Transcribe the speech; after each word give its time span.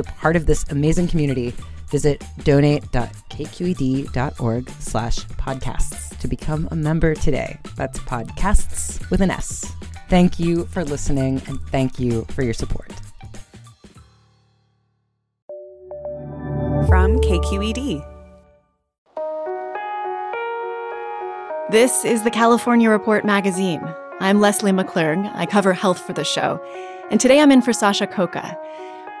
a 0.00 0.04
part 0.04 0.36
of 0.36 0.46
this 0.46 0.64
amazing 0.70 1.08
community, 1.08 1.54
visit 1.88 2.24
donate.kqed.org 2.44 4.70
slash 4.70 5.18
podcasts 5.18 6.18
to 6.18 6.28
become 6.28 6.68
a 6.70 6.76
member 6.76 7.14
today. 7.14 7.58
That's 7.76 7.98
podcasts 8.00 9.10
with 9.10 9.20
an 9.20 9.30
S. 9.30 9.70
Thank 10.08 10.40
you 10.40 10.64
for 10.66 10.84
listening 10.84 11.42
and 11.46 11.60
thank 11.68 12.00
you 12.00 12.24
for 12.30 12.42
your 12.42 12.54
support. 12.54 12.92
From 16.88 17.20
KQED. 17.20 18.06
This 21.70 22.04
is 22.04 22.24
the 22.24 22.32
California 22.32 22.90
Report 22.90 23.24
magazine. 23.24 23.80
I'm 24.18 24.40
Lesley 24.40 24.72
McClurg. 24.72 25.30
I 25.36 25.46
cover 25.46 25.72
health 25.72 26.00
for 26.00 26.12
the 26.12 26.24
show. 26.24 26.60
And 27.12 27.20
today 27.20 27.38
I'm 27.40 27.52
in 27.52 27.62
for 27.62 27.72
Sasha 27.72 28.08
Khokha. 28.08 28.56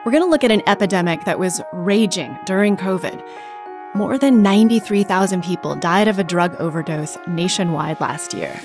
We're 0.02 0.12
going 0.12 0.24
to 0.24 0.30
look 0.30 0.44
at 0.44 0.50
an 0.50 0.62
epidemic 0.66 1.24
that 1.24 1.38
was 1.38 1.60
raging 1.74 2.34
during 2.46 2.78
COVID. 2.78 3.22
More 3.94 4.16
than 4.16 4.42
93,000 4.42 5.44
people 5.44 5.74
died 5.74 6.08
of 6.08 6.18
a 6.18 6.24
drug 6.24 6.58
overdose 6.58 7.18
nationwide 7.26 8.00
last 8.00 8.32
year. 8.32 8.58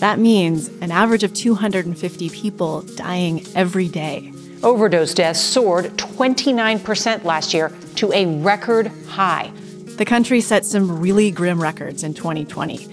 That 0.00 0.18
means 0.18 0.68
an 0.82 0.92
average 0.92 1.22
of 1.22 1.32
250 1.32 2.28
people 2.28 2.82
dying 2.82 3.42
every 3.54 3.88
day. 3.88 4.30
Overdose 4.62 5.14
deaths 5.14 5.40
soared 5.40 5.86
29% 5.96 7.24
last 7.24 7.54
year 7.54 7.72
to 7.94 8.12
a 8.12 8.26
record 8.42 8.88
high. 9.08 9.50
The 9.96 10.04
country 10.04 10.42
set 10.42 10.66
some 10.66 11.00
really 11.00 11.30
grim 11.30 11.62
records 11.62 12.02
in 12.02 12.12
2020. 12.12 12.86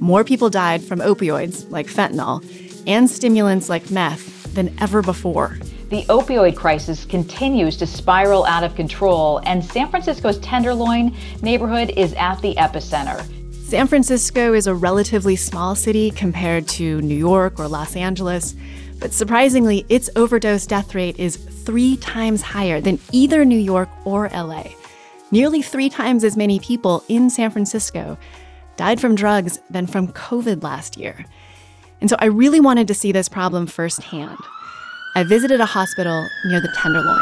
More 0.00 0.24
people 0.24 0.48
died 0.48 0.82
from 0.82 1.00
opioids, 1.00 1.70
like 1.70 1.88
fentanyl, 1.88 2.42
and 2.86 3.10
stimulants 3.10 3.68
like 3.68 3.90
meth 3.90 4.54
than 4.54 4.74
ever 4.80 5.02
before. 5.02 5.58
The 5.90 6.04
opioid 6.04 6.54
crisis 6.54 7.04
continues 7.04 7.76
to 7.78 7.86
spiral 7.86 8.44
out 8.44 8.62
of 8.62 8.76
control, 8.76 9.38
and 9.38 9.64
San 9.64 9.90
Francisco's 9.90 10.38
Tenderloin 10.38 11.16
neighborhood 11.42 11.92
is 11.96 12.14
at 12.14 12.40
the 12.42 12.54
epicenter. 12.54 13.20
San 13.64 13.88
Francisco 13.88 14.52
is 14.52 14.68
a 14.68 14.74
relatively 14.74 15.34
small 15.34 15.74
city 15.74 16.12
compared 16.12 16.68
to 16.68 17.00
New 17.00 17.16
York 17.16 17.58
or 17.58 17.66
Los 17.66 17.96
Angeles, 17.96 18.54
but 19.00 19.12
surprisingly, 19.12 19.84
its 19.88 20.08
overdose 20.14 20.64
death 20.64 20.94
rate 20.94 21.18
is 21.18 21.34
three 21.34 21.96
times 21.96 22.40
higher 22.40 22.80
than 22.80 23.00
either 23.10 23.44
New 23.44 23.58
York 23.58 23.88
or 24.04 24.28
LA. 24.28 24.66
Nearly 25.32 25.60
three 25.60 25.90
times 25.90 26.22
as 26.22 26.36
many 26.36 26.60
people 26.60 27.02
in 27.08 27.30
San 27.30 27.50
Francisco 27.50 28.16
died 28.76 29.00
from 29.00 29.16
drugs 29.16 29.58
than 29.68 29.88
from 29.88 30.06
COVID 30.12 30.62
last 30.62 30.96
year. 30.96 31.24
And 32.00 32.08
so 32.08 32.14
I 32.20 32.26
really 32.26 32.60
wanted 32.60 32.86
to 32.86 32.94
see 32.94 33.10
this 33.10 33.28
problem 33.28 33.66
firsthand. 33.66 34.38
I 35.16 35.24
visited 35.24 35.60
a 35.60 35.66
hospital 35.66 36.28
near 36.44 36.60
the 36.60 36.68
Tenderloin. 36.68 37.20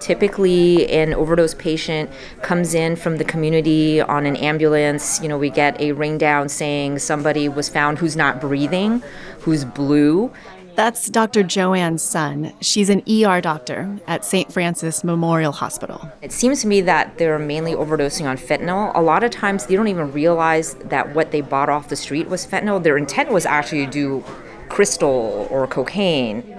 Typically, 0.00 0.90
an 0.90 1.14
overdose 1.14 1.54
patient 1.54 2.10
comes 2.42 2.74
in 2.74 2.96
from 2.96 3.18
the 3.18 3.24
community 3.24 4.00
on 4.00 4.26
an 4.26 4.34
ambulance. 4.36 5.20
You 5.22 5.28
know, 5.28 5.38
we 5.38 5.50
get 5.50 5.80
a 5.80 5.92
ring 5.92 6.18
down 6.18 6.48
saying 6.48 6.98
somebody 6.98 7.48
was 7.48 7.68
found 7.68 7.98
who's 7.98 8.16
not 8.16 8.40
breathing, 8.40 9.02
who's 9.40 9.64
blue. 9.64 10.32
That's 10.74 11.08
Dr. 11.08 11.42
Joanne 11.42 11.98
Sun. 11.98 12.52
She's 12.60 12.88
an 12.88 13.02
ER 13.08 13.40
doctor 13.40 13.98
at 14.08 14.24
St. 14.24 14.52
Francis 14.52 15.04
Memorial 15.04 15.52
Hospital. 15.52 16.10
It 16.20 16.32
seems 16.32 16.62
to 16.62 16.66
me 16.66 16.80
that 16.82 17.18
they're 17.18 17.38
mainly 17.38 17.74
overdosing 17.74 18.28
on 18.28 18.38
fentanyl. 18.38 18.92
A 18.96 19.02
lot 19.02 19.22
of 19.22 19.30
times 19.30 19.66
they 19.66 19.76
don't 19.76 19.88
even 19.88 20.12
realize 20.12 20.74
that 20.74 21.14
what 21.14 21.30
they 21.30 21.42
bought 21.42 21.68
off 21.68 21.88
the 21.88 21.96
street 21.96 22.28
was 22.28 22.46
fentanyl. 22.46 22.82
Their 22.82 22.96
intent 22.96 23.30
was 23.30 23.46
actually 23.46 23.86
to 23.86 23.92
do 23.92 24.24
crystal 24.68 25.46
or 25.50 25.66
cocaine. 25.66 26.58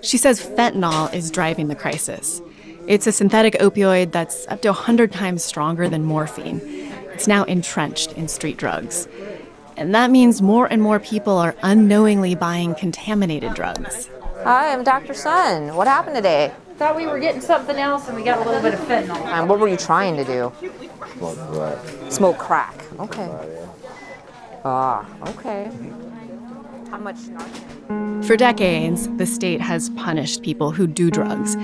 She 0.00 0.18
says 0.18 0.40
fentanyl 0.40 1.12
is 1.14 1.30
driving 1.30 1.68
the 1.68 1.74
crisis. 1.74 2.42
It's 2.88 3.06
a 3.06 3.12
synthetic 3.12 3.54
opioid 3.54 4.10
that's 4.10 4.46
up 4.48 4.62
to 4.62 4.68
100 4.68 5.12
times 5.12 5.44
stronger 5.44 5.88
than 5.88 6.04
morphine. 6.04 6.60
It's 7.12 7.28
now 7.28 7.44
entrenched 7.44 8.12
in 8.12 8.26
street 8.26 8.56
drugs. 8.56 9.06
And 9.76 9.94
that 9.94 10.10
means 10.10 10.42
more 10.42 10.66
and 10.66 10.82
more 10.82 10.98
people 10.98 11.38
are 11.38 11.54
unknowingly 11.62 12.34
buying 12.34 12.74
contaminated 12.74 13.54
drugs. 13.54 14.10
Hi, 14.42 14.72
I'm 14.72 14.82
Dr. 14.82 15.14
Sun. 15.14 15.76
What 15.76 15.86
happened 15.86 16.16
today? 16.16 16.52
Thought 16.76 16.96
we 16.96 17.06
were 17.06 17.20
getting 17.20 17.40
something 17.40 17.76
else 17.76 18.08
and 18.08 18.16
we 18.16 18.24
got 18.24 18.44
a 18.44 18.48
little 18.48 18.62
bit 18.62 18.74
of 18.74 18.80
fentanyl. 18.80 19.24
And 19.26 19.48
what 19.48 19.60
were 19.60 19.68
you 19.68 19.76
trying 19.76 20.16
to 20.16 20.24
do? 20.24 20.52
Smoke 21.18 21.38
crack. 21.38 22.10
Smoke 22.10 22.38
crack. 22.38 22.84
Okay. 22.98 23.30
Ah, 24.64 25.06
okay. 25.28 25.70
How 26.92 26.98
much 26.98 27.16
Narcan? 27.16 28.22
For 28.22 28.36
decades, 28.36 29.08
the 29.16 29.24
state 29.24 29.62
has 29.62 29.88
punished 29.96 30.42
people 30.42 30.72
who 30.72 30.86
do 30.86 31.10
drugs, 31.10 31.56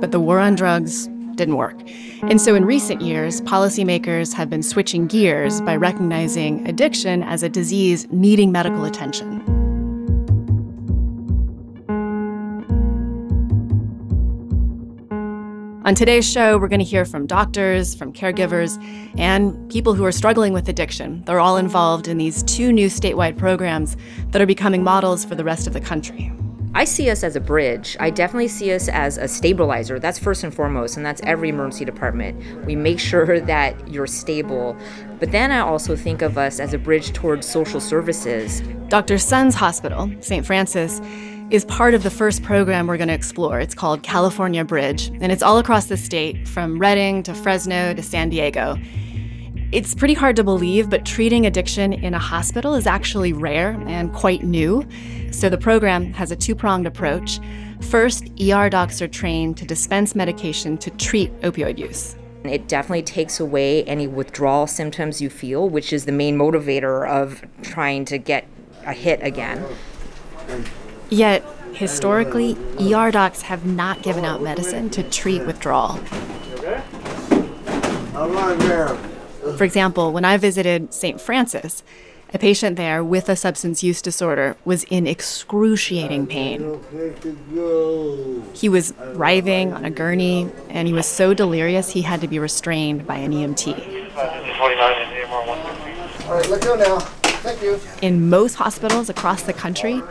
but 0.00 0.10
the 0.10 0.18
war 0.18 0.38
on 0.38 0.54
drugs 0.54 1.06
didn't 1.34 1.58
work. 1.58 1.76
And 2.22 2.40
so 2.40 2.54
in 2.54 2.64
recent 2.64 3.02
years, 3.02 3.42
policymakers 3.42 4.32
have 4.32 4.48
been 4.48 4.62
switching 4.62 5.06
gears 5.06 5.60
by 5.60 5.76
recognizing 5.76 6.66
addiction 6.66 7.22
as 7.22 7.42
a 7.42 7.48
disease 7.50 8.06
needing 8.10 8.52
medical 8.52 8.86
attention. 8.86 9.59
On 15.90 15.94
today's 15.96 16.24
show, 16.24 16.56
we're 16.56 16.68
going 16.68 16.78
to 16.78 16.84
hear 16.84 17.04
from 17.04 17.26
doctors, 17.26 17.96
from 17.96 18.12
caregivers, 18.12 18.78
and 19.18 19.68
people 19.68 19.92
who 19.92 20.04
are 20.04 20.12
struggling 20.12 20.52
with 20.52 20.68
addiction. 20.68 21.24
They're 21.24 21.40
all 21.40 21.56
involved 21.56 22.06
in 22.06 22.16
these 22.16 22.44
two 22.44 22.70
new 22.70 22.86
statewide 22.86 23.36
programs 23.36 23.96
that 24.28 24.40
are 24.40 24.46
becoming 24.46 24.84
models 24.84 25.24
for 25.24 25.34
the 25.34 25.42
rest 25.42 25.66
of 25.66 25.72
the 25.72 25.80
country. 25.80 26.32
I 26.76 26.84
see 26.84 27.10
us 27.10 27.24
as 27.24 27.34
a 27.34 27.40
bridge. 27.40 27.96
I 27.98 28.10
definitely 28.10 28.46
see 28.46 28.72
us 28.72 28.86
as 28.86 29.18
a 29.18 29.26
stabilizer. 29.26 29.98
That's 29.98 30.16
first 30.16 30.44
and 30.44 30.54
foremost, 30.54 30.96
and 30.96 31.04
that's 31.04 31.20
every 31.24 31.48
emergency 31.48 31.84
department. 31.84 32.64
We 32.64 32.76
make 32.76 33.00
sure 33.00 33.40
that 33.46 33.88
you're 33.88 34.06
stable. 34.06 34.76
But 35.18 35.32
then 35.32 35.50
I 35.50 35.58
also 35.58 35.96
think 35.96 36.22
of 36.22 36.38
us 36.38 36.60
as 36.60 36.72
a 36.72 36.78
bridge 36.78 37.12
towards 37.12 37.48
social 37.48 37.80
services. 37.80 38.60
Dr. 38.86 39.18
Sun's 39.18 39.56
Hospital, 39.56 40.08
St. 40.20 40.46
Francis, 40.46 41.00
is 41.50 41.64
part 41.64 41.94
of 41.94 42.04
the 42.04 42.10
first 42.10 42.44
program 42.44 42.86
we're 42.86 42.96
going 42.96 43.08
to 43.08 43.14
explore. 43.14 43.58
It's 43.58 43.74
called 43.74 44.04
California 44.04 44.64
Bridge, 44.64 45.08
and 45.20 45.32
it's 45.32 45.42
all 45.42 45.58
across 45.58 45.86
the 45.86 45.96
state, 45.96 46.46
from 46.46 46.78
Redding 46.78 47.24
to 47.24 47.34
Fresno 47.34 47.92
to 47.92 48.02
San 48.02 48.28
Diego. 48.28 48.76
It's 49.72 49.92
pretty 49.92 50.14
hard 50.14 50.36
to 50.36 50.44
believe, 50.44 50.88
but 50.88 51.04
treating 51.04 51.46
addiction 51.46 51.92
in 51.92 52.14
a 52.14 52.20
hospital 52.20 52.76
is 52.76 52.86
actually 52.86 53.32
rare 53.32 53.70
and 53.86 54.12
quite 54.12 54.44
new. 54.44 54.86
So 55.32 55.48
the 55.48 55.58
program 55.58 56.12
has 56.12 56.30
a 56.30 56.36
two 56.36 56.54
pronged 56.54 56.86
approach. 56.86 57.40
First, 57.80 58.28
ER 58.40 58.70
docs 58.70 59.02
are 59.02 59.08
trained 59.08 59.56
to 59.56 59.64
dispense 59.64 60.14
medication 60.14 60.78
to 60.78 60.90
treat 60.90 61.32
opioid 61.40 61.78
use. 61.78 62.14
It 62.44 62.68
definitely 62.68 63.02
takes 63.02 63.40
away 63.40 63.82
any 63.84 64.06
withdrawal 64.06 64.68
symptoms 64.68 65.20
you 65.20 65.28
feel, 65.28 65.68
which 65.68 65.92
is 65.92 66.04
the 66.04 66.12
main 66.12 66.38
motivator 66.38 67.08
of 67.08 67.44
trying 67.62 68.04
to 68.06 68.18
get 68.18 68.46
a 68.86 68.92
hit 68.92 69.20
again. 69.22 69.64
Yet, 71.10 71.44
historically, 71.72 72.56
ER 72.80 73.10
docs 73.10 73.42
have 73.42 73.66
not 73.66 74.02
given 74.02 74.24
out 74.24 74.42
medicine 74.42 74.90
to 74.90 75.02
treat 75.02 75.44
withdrawal. 75.44 75.98
All 78.14 78.28
right, 78.28 78.58
ma'am. 78.58 78.96
For 79.56 79.64
example, 79.64 80.12
when 80.12 80.24
I 80.24 80.36
visited 80.36 80.94
St. 80.94 81.20
Francis, 81.20 81.82
a 82.32 82.38
patient 82.38 82.76
there 82.76 83.02
with 83.02 83.28
a 83.28 83.34
substance 83.34 83.82
use 83.82 84.00
disorder 84.00 84.56
was 84.64 84.84
in 84.84 85.08
excruciating 85.08 86.28
pain. 86.28 86.78
He 88.52 88.68
was 88.68 88.94
writhing 89.14 89.72
on 89.72 89.84
a 89.84 89.90
gurney, 89.90 90.48
and 90.68 90.86
he 90.86 90.94
was 90.94 91.06
so 91.06 91.34
delirious 91.34 91.90
he 91.90 92.02
had 92.02 92.20
to 92.20 92.28
be 92.28 92.38
restrained 92.38 93.04
by 93.04 93.16
an 93.16 93.32
EMT. 93.32 93.74
All 96.28 96.36
right, 96.36 96.48
let 96.48 96.62
go 96.62 96.76
now. 96.76 97.00
Thank 97.42 97.62
you. 97.62 97.80
In 98.02 98.28
most 98.28 98.54
hospitals 98.54 99.08
across 99.08 99.42
the 99.42 99.52
country, 99.52 100.02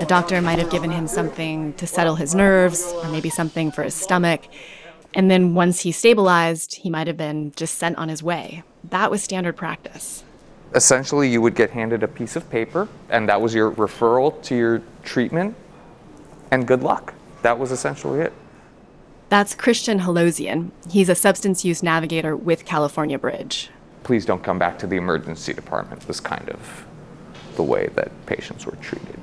a 0.00 0.06
doctor 0.06 0.40
might 0.42 0.58
have 0.58 0.70
given 0.70 0.90
him 0.90 1.06
something 1.06 1.72
to 1.74 1.86
settle 1.86 2.16
his 2.16 2.34
nerves 2.34 2.92
or 2.96 3.08
maybe 3.08 3.30
something 3.30 3.70
for 3.70 3.82
his 3.82 3.94
stomach. 3.94 4.42
And 5.14 5.30
then 5.30 5.54
once 5.54 5.80
he 5.82 5.92
stabilized, 5.92 6.74
he 6.74 6.90
might 6.90 7.06
have 7.06 7.16
been 7.16 7.52
just 7.56 7.78
sent 7.78 7.96
on 7.96 8.08
his 8.08 8.22
way. 8.22 8.64
That 8.90 9.10
was 9.10 9.22
standard 9.22 9.56
practice. 9.56 10.24
Essentially, 10.74 11.28
you 11.28 11.40
would 11.40 11.54
get 11.54 11.70
handed 11.70 12.02
a 12.02 12.08
piece 12.08 12.34
of 12.34 12.50
paper, 12.50 12.88
and 13.08 13.28
that 13.28 13.40
was 13.40 13.54
your 13.54 13.70
referral 13.70 14.42
to 14.42 14.56
your 14.56 14.82
treatment, 15.04 15.54
and 16.50 16.66
good 16.66 16.82
luck. 16.82 17.14
That 17.42 17.58
was 17.58 17.70
essentially 17.70 18.20
it. 18.20 18.32
That's 19.28 19.54
Christian 19.54 20.00
Halosian. 20.00 20.72
He's 20.90 21.08
a 21.08 21.14
substance 21.14 21.64
use 21.64 21.82
navigator 21.82 22.36
with 22.36 22.64
California 22.64 23.18
Bridge. 23.18 23.70
Please 24.02 24.26
don't 24.26 24.42
come 24.42 24.58
back 24.58 24.78
to 24.80 24.86
the 24.88 24.96
emergency 24.96 25.52
department, 25.52 26.06
was 26.08 26.18
kind 26.18 26.48
of 26.50 26.84
the 27.54 27.62
way 27.62 27.88
that 27.94 28.10
patients 28.26 28.66
were 28.66 28.76
treated. 28.76 29.18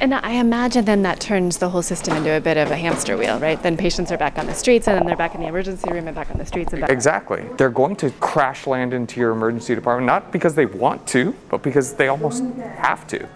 And 0.00 0.14
I 0.14 0.32
imagine 0.32 0.84
then 0.84 1.02
that 1.02 1.20
turns 1.20 1.58
the 1.58 1.68
whole 1.68 1.82
system 1.82 2.16
into 2.16 2.30
a 2.30 2.40
bit 2.40 2.56
of 2.56 2.70
a 2.70 2.76
hamster 2.76 3.16
wheel, 3.16 3.38
right? 3.40 3.62
Then 3.62 3.76
patients 3.76 4.12
are 4.12 4.16
back 4.16 4.38
on 4.38 4.46
the 4.46 4.54
streets, 4.54 4.86
and 4.86 4.96
then 4.96 5.06
they're 5.06 5.16
back 5.16 5.34
in 5.34 5.40
the 5.40 5.46
emergency 5.46 5.90
room 5.90 6.06
and 6.06 6.14
back 6.14 6.30
on 6.30 6.38
the 6.38 6.46
streets 6.46 6.72
and 6.72 6.80
back. 6.80 6.90
Exactly. 6.90 7.44
They're 7.56 7.70
going 7.70 7.96
to 7.96 8.10
crash 8.12 8.66
land 8.66 8.92
into 8.92 9.20
your 9.20 9.32
emergency 9.32 9.74
department, 9.74 10.06
not 10.06 10.32
because 10.32 10.54
they 10.54 10.66
want 10.66 11.06
to, 11.08 11.34
but 11.48 11.62
because 11.62 11.94
they 11.94 12.08
almost 12.08 12.44
have 12.56 13.06
to. 13.08 13.28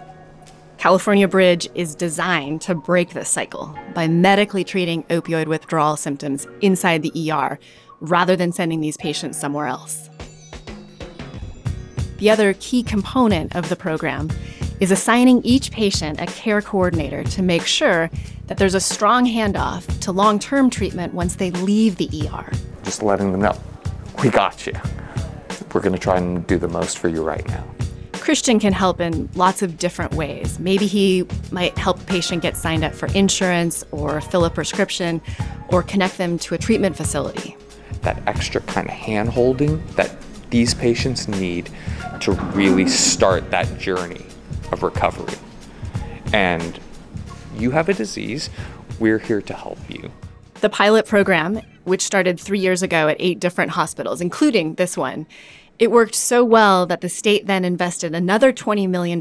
California 0.79 1.29
Bridge 1.29 1.69
is 1.75 1.95
designed 1.95 2.61
to 2.63 2.75
break 2.75 3.11
this 3.11 3.29
cycle 3.29 3.77
by 3.95 4.09
medically 4.09 4.65
treating 4.65 5.05
opioid 5.05 5.47
withdrawal 5.47 5.97
symptoms 5.97 6.47
inside 6.61 7.03
the 7.03 7.31
ER 7.31 7.59
rather 8.01 8.35
than 8.35 8.51
sending 8.51 8.81
these 8.81 8.97
patients 8.97 9.39
somewhere 9.39 9.67
else. 9.67 10.11
The 12.19 12.31
other 12.31 12.55
key 12.55 12.83
component 12.83 13.55
of 13.55 13.69
the 13.69 13.77
program 13.77 14.29
is 14.83 14.91
assigning 14.91 15.41
each 15.45 15.71
patient 15.71 16.21
a 16.21 16.27
care 16.27 16.61
coordinator 16.61 17.23
to 17.23 17.41
make 17.41 17.65
sure 17.65 18.11
that 18.49 18.59
there's 18.59 18.75
a 18.75 18.81
strong 18.81 19.25
handoff 19.25 19.87
to 20.01 20.11
long 20.11 20.41
term 20.41 20.69
treatment 20.69 21.15
once 21.15 21.37
they 21.37 21.53
leave 21.53 21.95
the 21.99 22.29
ER. 22.29 22.51
Just 22.83 23.01
letting 23.01 23.31
them 23.31 23.43
know, 23.43 23.57
we 24.25 24.29
got 24.29 24.67
you. 24.67 24.73
We're 25.73 25.83
going 25.83 25.93
to 25.93 26.01
try 26.01 26.17
and 26.17 26.45
do 26.49 26.59
the 26.59 26.67
most 26.67 26.99
for 26.99 27.07
you 27.07 27.23
right 27.23 27.47
now. 27.47 27.65
Christian 28.15 28.59
can 28.59 28.73
help 28.73 29.01
in 29.01 29.31
lots 29.37 29.63
of 29.63 29.79
different 29.79 30.15
ways. 30.15 30.59
Maybe 30.59 30.89
he 30.89 31.29
might 31.53 31.79
help 31.79 32.01
a 32.01 32.05
patient 32.05 32.43
get 32.43 32.57
signed 32.57 32.83
up 32.83 32.93
for 32.93 33.07
insurance 33.15 33.85
or 33.93 34.21
fill 34.21 34.45
a 34.45 34.51
prescription 34.51 35.23
or 35.69 35.85
connect 35.85 36.19
them 36.19 36.41
to 36.41 36.57
a 36.57 36.59
treatment 36.59 36.97
facility. 36.97 37.57
That 38.01 38.21
extra 38.27 38.61
kind 38.63 38.89
of 38.89 38.95
hand 38.95 39.29
holding 39.29 39.87
that 39.95 40.11
these 40.51 40.75
patients 40.75 41.29
need 41.29 41.71
to 42.21 42.33
really 42.33 42.89
start 42.89 43.49
that 43.53 43.79
journey 43.79 44.27
of 44.73 44.83
recovery. 44.83 45.39
And 46.33 46.79
you 47.57 47.71
have 47.71 47.89
a 47.89 47.95
disease, 47.95 48.51
we're 48.99 49.19
here 49.19 49.43
to 49.43 49.55
help 49.55 49.79
you. 49.89 50.11
The 50.61 50.71
pilot 50.71 51.07
program, 51.07 51.61
which 51.85 52.03
started 52.03 52.41
three 52.41 52.59
years 52.59 52.83
ago 52.83 53.09
at 53.09 53.17
eight 53.19 53.41
different 53.41 53.73
hospitals, 53.73 54.21
including 54.21 54.75
this 54.75 54.97
one, 54.97 55.27
it 55.83 55.91
worked 55.91 56.15
so 56.15 56.45
well 56.45 56.87
that 56.87 57.01
the 57.01 57.09
state 57.09 57.49
then 57.49 57.65
invested 57.65 58.15
another 58.15 58.53
$20 58.53 58.89
million 58.89 59.19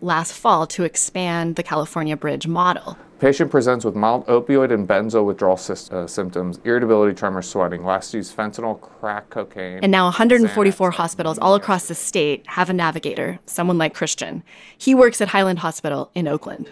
last 0.00 0.32
fall 0.32 0.66
to 0.66 0.82
expand 0.84 1.56
the 1.56 1.62
California 1.62 2.16
Bridge 2.16 2.46
model. 2.46 2.96
Patient 3.18 3.50
presents 3.50 3.84
with 3.84 3.94
mild 3.94 4.26
opioid 4.26 4.72
and 4.72 4.88
benzo 4.88 5.22
withdrawal 5.22 5.58
sy- 5.58 5.94
uh, 5.94 6.06
symptoms, 6.06 6.60
irritability, 6.64 7.14
tremor, 7.14 7.42
sweating. 7.42 7.84
Last 7.84 8.14
used 8.14 8.34
fentanyl, 8.34 8.80
crack 8.80 9.28
cocaine. 9.28 9.80
And 9.82 9.92
now 9.92 10.04
144 10.04 10.92
hospitals 10.92 11.38
all 11.38 11.54
across 11.54 11.88
the 11.88 11.94
state 11.94 12.42
have 12.46 12.70
a 12.70 12.72
navigator, 12.72 13.38
someone 13.44 13.76
like 13.76 13.92
Christian. 13.92 14.42
He 14.78 14.94
works 14.94 15.20
at 15.20 15.28
Highland 15.28 15.58
Hospital 15.58 16.10
in 16.14 16.26
Oakland. 16.26 16.70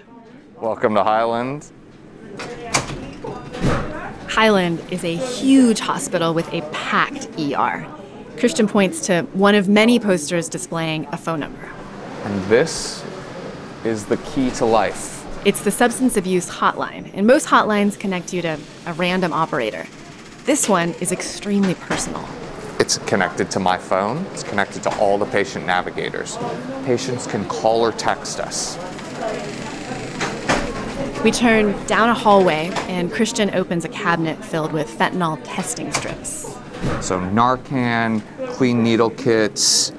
Welcome 0.63 0.95
to 0.95 1.05
Highland. 1.05 1.71
Highland 4.31 4.83
is 4.91 5.05
a 5.05 5.15
huge 5.15 5.81
hospital 5.81 6.33
with 6.33 6.51
a 6.55 6.63
packed 6.73 7.29
ER. 7.39 7.87
Christian 8.37 8.69
points 8.69 9.07
to 9.07 9.23
one 9.33 9.55
of 9.55 9.69
many 9.69 9.99
posters 9.99 10.49
displaying 10.49 11.07
a 11.13 11.17
phone 11.17 11.41
number. 11.41 11.71
And 12.25 12.45
this 12.45 13.05
is 13.85 14.05
the 14.07 14.19
key 14.19 14.51
to 14.53 14.65
life. 14.65 15.25
It's 15.47 15.63
the 15.63 15.71
substance 15.71 16.17
abuse 16.17 16.51
hotline, 16.51 17.11
and 17.15 17.27
most 17.27 17.47
hotlines 17.47 17.99
connect 17.99 18.33
you 18.33 18.43
to 18.43 18.59
a 18.87 18.93
random 18.95 19.33
operator. 19.33 19.87
This 20.45 20.69
one 20.69 20.91
is 21.01 21.13
extremely 21.13 21.75
personal. 21.75 22.29
It's 22.79 22.99
connected 22.99 23.51
to 23.53 23.61
my 23.61 23.79
phone, 23.79 24.27
it's 24.33 24.43
connected 24.43 24.83
to 24.83 24.99
all 24.99 25.19
the 25.19 25.27
patient 25.27 25.67
navigators. 25.67 26.37
Patients 26.85 27.27
can 27.27 27.47
call 27.49 27.81
or 27.81 27.93
text 27.93 28.39
us. 28.39 28.77
We 31.25 31.31
turn 31.31 31.75
down 31.87 32.11
a 32.11 32.15
hallway, 32.15 32.71
and 32.89 33.11
Christian 33.11 33.55
opens 33.55 33.85
a 33.85 33.89
cabinet 33.89 34.45
filled 34.45 34.73
with 34.73 34.89
fentanyl 34.89 35.41
testing 35.45 35.91
strips. 35.93 36.57
So, 37.01 37.21
Narcan, 37.21 38.23
clean 38.55 38.83
needle 38.83 39.11
kits. 39.11 39.93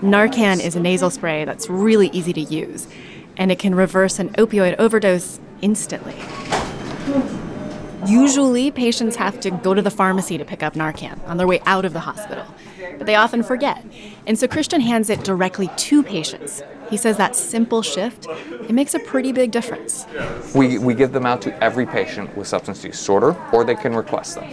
Narcan 0.00 0.64
is 0.64 0.76
a 0.76 0.80
nasal 0.80 1.10
spray 1.10 1.44
that's 1.44 1.68
really 1.68 2.08
easy 2.08 2.32
to 2.32 2.40
use, 2.40 2.88
and 3.36 3.52
it 3.52 3.58
can 3.58 3.74
reverse 3.74 4.18
an 4.18 4.30
opioid 4.30 4.76
overdose 4.78 5.40
instantly. 5.60 6.16
Usually, 8.06 8.70
patients 8.70 9.16
have 9.16 9.40
to 9.40 9.50
go 9.50 9.74
to 9.74 9.82
the 9.82 9.90
pharmacy 9.90 10.38
to 10.38 10.44
pick 10.44 10.62
up 10.62 10.72
Narcan 10.72 11.20
on 11.28 11.36
their 11.36 11.46
way 11.46 11.60
out 11.66 11.84
of 11.84 11.92
the 11.92 12.00
hospital, 12.00 12.46
but 12.96 13.06
they 13.06 13.14
often 13.14 13.42
forget. 13.42 13.84
And 14.26 14.38
so 14.38 14.48
Christian 14.48 14.80
hands 14.80 15.10
it 15.10 15.22
directly 15.22 15.68
to 15.76 16.02
patients. 16.02 16.62
He 16.88 16.96
says 16.96 17.18
that 17.18 17.36
simple 17.36 17.82
shift, 17.82 18.26
it 18.26 18.72
makes 18.72 18.94
a 18.94 19.00
pretty 19.00 19.32
big 19.32 19.50
difference. 19.50 20.06
We, 20.54 20.78
we 20.78 20.94
give 20.94 21.12
them 21.12 21.26
out 21.26 21.42
to 21.42 21.62
every 21.62 21.84
patient 21.84 22.34
with 22.36 22.48
substance 22.48 22.82
use 22.82 22.96
disorder, 22.96 23.36
or 23.52 23.64
they 23.64 23.74
can 23.74 23.94
request 23.94 24.36
them. 24.36 24.48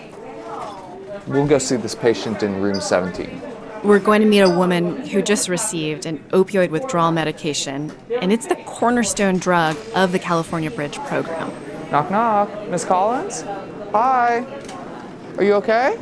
We'll 1.27 1.45
go 1.45 1.57
see 1.57 1.75
this 1.75 1.94
patient 1.94 2.41
in 2.41 2.62
room 2.62 2.79
17. 2.79 3.41
We're 3.83 4.00
going 4.00 4.21
to 4.21 4.27
meet 4.27 4.39
a 4.39 4.50
woman 4.50 5.06
who 5.07 5.21
just 5.21 5.50
received 5.50 6.06
an 6.06 6.19
opioid 6.29 6.69
withdrawal 6.69 7.12
medication, 7.12 7.92
and 8.21 8.31
it's 8.31 8.47
the 8.47 8.56
cornerstone 8.66 9.37
drug 9.37 9.78
of 9.94 10.13
the 10.13 10.19
California 10.19 10.71
Bridge 10.71 10.97
program. 10.99 11.52
Knock, 11.92 12.09
knock. 12.09 12.69
Miss 12.69 12.85
Collins? 12.85 13.42
Hi. 13.92 14.45
Are 15.37 15.44
you 15.44 15.54
okay? 15.56 15.97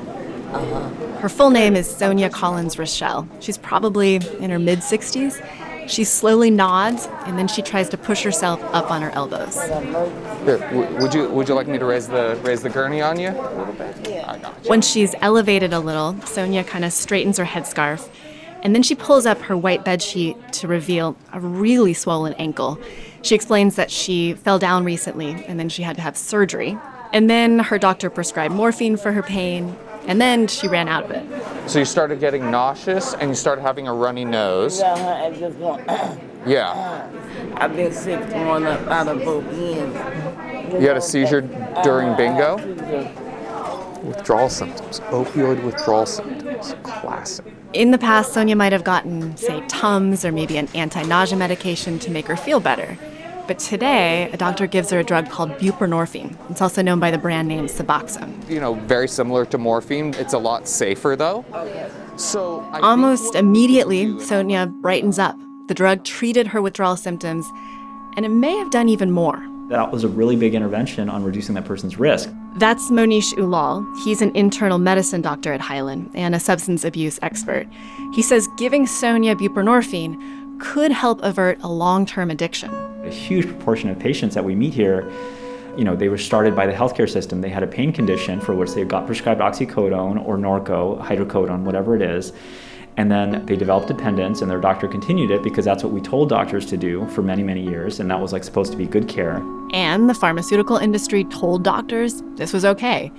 Uh-huh. 0.54 0.90
Her 1.20 1.30
full 1.30 1.50
name 1.50 1.76
is 1.76 1.90
Sonia 1.90 2.30
Collins 2.30 2.78
Rochelle. 2.78 3.28
She's 3.40 3.58
probably 3.58 4.16
in 4.40 4.52
her 4.52 4.60
mid 4.60 4.80
60s. 4.80 5.44
She 5.88 6.04
slowly 6.04 6.50
nods 6.50 7.08
and 7.26 7.38
then 7.38 7.48
she 7.48 7.62
tries 7.62 7.90
to 7.90 7.98
push 7.98 8.24
herself 8.24 8.62
up 8.74 8.92
on 8.92 9.02
her 9.02 9.12
elbows. 9.12 9.56
Here, 9.64 10.58
w- 10.58 10.98
would 11.00 11.14
you 11.14 11.30
would 11.30 11.48
you 11.48 11.56
like 11.56 11.68
me 11.68 11.78
to 11.78 11.86
raise 11.86 12.08
the 12.08 12.40
raise 12.44 12.62
the 12.62 12.70
gurney 12.70 13.02
on 13.02 13.20
you 13.20 13.30
a 13.30 13.54
little 13.58 13.74
bit? 13.74 14.10
Yeah. 14.10 14.32
I 14.32 14.38
got 14.40 14.64
you. 14.64 14.70
When 14.70 14.82
she's 14.82 15.14
elevated 15.22 15.74
a 15.74 15.80
little, 15.80 16.20
Sonia 16.22 16.64
kind 16.64 16.86
of 16.86 16.94
straightens 16.94 17.38
her 17.38 17.46
headscarf 17.46 18.10
and 18.64 18.74
then 18.74 18.82
she 18.82 18.96
pulls 18.96 19.28
up 19.28 19.40
her 19.42 19.56
white 19.56 19.86
bed 19.86 20.02
sheet 20.02 20.36
to 20.54 20.68
reveal 20.68 21.16
a 21.32 21.40
really 21.40 21.94
swollen 21.94 22.34
ankle. 22.34 22.80
She 23.22 23.36
explains 23.36 23.76
that 23.76 23.92
she 23.92 24.34
fell 24.34 24.58
down 24.58 24.84
recently 24.84 25.46
and 25.48 25.60
then 25.60 25.70
she 25.70 25.84
had 25.84 25.96
to 25.98 26.02
have 26.02 26.18
surgery. 26.18 26.76
And 27.14 27.30
then 27.30 27.60
her 27.60 27.78
doctor 27.78 28.10
prescribed 28.10 28.56
morphine 28.56 28.98
for 28.98 29.12
her 29.12 29.22
pain, 29.22 29.76
and 30.08 30.22
then 30.22 30.48
she 30.48 30.68
ran 30.68 30.88
out 30.88 31.06
of 31.06 31.12
it. 31.12 31.70
So 31.70 31.80
you 31.80 31.86
started 31.86 32.20
getting 32.20 32.52
nauseous 32.52 33.14
and 33.14 33.30
you 33.30 33.36
started 33.36 33.62
having 33.62 33.88
a 33.88 33.94
runny 33.94 34.26
nose. 34.26 34.80
Yeah, 34.80 35.24
I 35.26 35.32
just 35.32 35.58
want. 35.58 35.84
Yeah. 36.46 37.10
I've 37.56 37.76
been 37.76 37.92
sick 37.92 38.24
throwing 38.30 38.68
up 38.68 38.80
out 38.88 39.08
of 39.08 39.24
both 39.26 39.46
ends. 39.48 39.96
You 40.74 40.88
had 40.88 40.96
a 40.96 41.02
seizure 41.02 41.42
during 41.84 42.16
bingo? 42.16 42.58
Withdrawal 44.04 44.50
symptoms, 44.50 45.00
opioid 45.10 45.64
withdrawal 45.64 46.06
symptoms. 46.06 46.76
Classic. 46.84 47.52
In 47.74 47.90
the 47.90 47.98
past, 47.98 48.32
Sonia 48.32 48.56
might 48.56 48.74
have 48.74 48.84
gotten, 48.84 49.36
say, 49.38 49.66
Tums 49.68 50.24
or 50.24 50.32
maybe 50.32 50.58
an 50.58 50.68
anti 50.76 51.02
nausea 51.02 51.36
medication 51.36 51.98
to 51.98 52.12
make 52.12 52.28
her 52.28 52.38
feel 52.38 52.60
better. 52.60 52.96
But 53.48 53.60
today, 53.60 54.30
a 54.34 54.38
doctor 54.38 54.66
gives 54.66 54.90
her 54.90 55.00
a 55.00 55.04
drug 55.04 55.30
called 55.30 55.52
buprenorphine. 55.52 56.36
It's 56.50 56.62
also 56.62 56.82
known 56.82 57.00
by 57.00 57.12
the 57.12 57.18
brand 57.18 57.48
name 57.48 57.68
Suboxone. 57.68 58.50
You 58.50 58.60
know, 58.60 58.74
very 58.74 59.08
similar 59.08 59.46
to 59.46 59.58
morphine. 59.58 60.16
It's 60.16 60.34
a 60.34 60.40
lot 60.40 60.68
safer 60.68 61.16
though. 61.16 61.46
So 62.16 62.62
I 62.72 62.80
Almost 62.80 63.36
immediately, 63.36 64.20
Sonia 64.20 64.66
brightens 64.68 65.20
up. 65.20 65.38
The 65.68 65.74
drug 65.74 66.04
treated 66.04 66.48
her 66.48 66.62
withdrawal 66.62 66.96
symptoms, 66.96 67.46
and 68.16 68.26
it 68.26 68.30
may 68.30 68.56
have 68.58 68.72
done 68.72 68.90
even 68.90 69.12
more. 69.12 69.46
That 69.70 69.92
was 69.92 70.04
a 70.04 70.08
really 70.08 70.36
big 70.36 70.54
intervention 70.54 71.10
on 71.10 71.24
reducing 71.24 71.56
that 71.56 71.66
person's 71.66 71.98
risk. 71.98 72.32
That's 72.56 72.92
Monish 72.92 73.34
Ulal. 73.34 73.86
He's 74.04 74.22
an 74.22 74.36
internal 74.36 74.78
medicine 74.78 75.22
doctor 75.22 75.54
at 75.54 75.60
Highland 75.60 76.12
and 76.14 76.36
a 76.36 76.40
substance 76.40 76.84
abuse 76.84 77.18
expert. 77.22 77.68
He 78.14 78.22
says 78.22 78.48
giving 78.58 78.86
Sonia 78.86 79.36
buprenorphine 79.36 80.60
could 80.60 80.92
help 80.92 81.20
avert 81.24 81.58
a 81.62 81.68
long 81.68 82.06
term 82.06 82.30
addiction. 82.30 82.72
A 83.06 83.10
huge 83.10 83.48
proportion 83.48 83.90
of 83.90 84.00
patients 84.00 84.34
that 84.36 84.44
we 84.44 84.56
meet 84.56 84.74
here, 84.74 85.10
you 85.78 85.84
know, 85.84 85.96
they 85.96 86.10
were 86.10 86.18
started 86.18 86.56
by 86.56 86.66
the 86.66 86.74
healthcare 86.74 87.10
system. 87.10 87.42
They 87.42 87.50
had 87.50 87.64
a 87.64 87.68
pain 87.68 87.92
condition 87.94 88.40
for 88.40 88.56
which 88.56 88.74
they 88.74 88.84
got 88.84 89.06
prescribed 89.06 89.42
oxycodone 89.42 90.26
or 90.26 90.38
Norco, 90.38 91.02
hydrocodone, 91.02 91.64
whatever 91.64 91.96
it 91.96 92.02
is. 92.02 92.34
And 92.98 93.12
then 93.12 93.46
they 93.46 93.58
developed 93.58 93.90
dependence, 93.90 94.42
and 94.42 94.50
their 94.50 94.62
doctor 94.62 94.88
continued 94.88 95.30
it 95.30 95.44
because 95.44 95.66
that's 95.66 95.84
what 95.84 95.92
we 95.92 96.00
told 96.00 96.30
doctors 96.30 96.66
to 96.68 96.78
do 96.78 97.06
for 97.10 97.22
many, 97.22 97.44
many 97.44 97.62
years, 97.62 98.00
and 98.00 98.10
that 98.10 98.22
was 98.22 98.32
like 98.32 98.44
supposed 98.44 98.72
to 98.72 98.78
be 98.78 98.86
good 98.86 99.10
care. 99.10 99.44
And 99.74 100.10
the 100.10 100.14
pharmaceutical 100.14 100.78
industry 100.78 101.26
told 101.26 101.64
doctors 101.64 102.24
this 102.38 102.54
was 102.54 102.64
okay. 102.64 103.12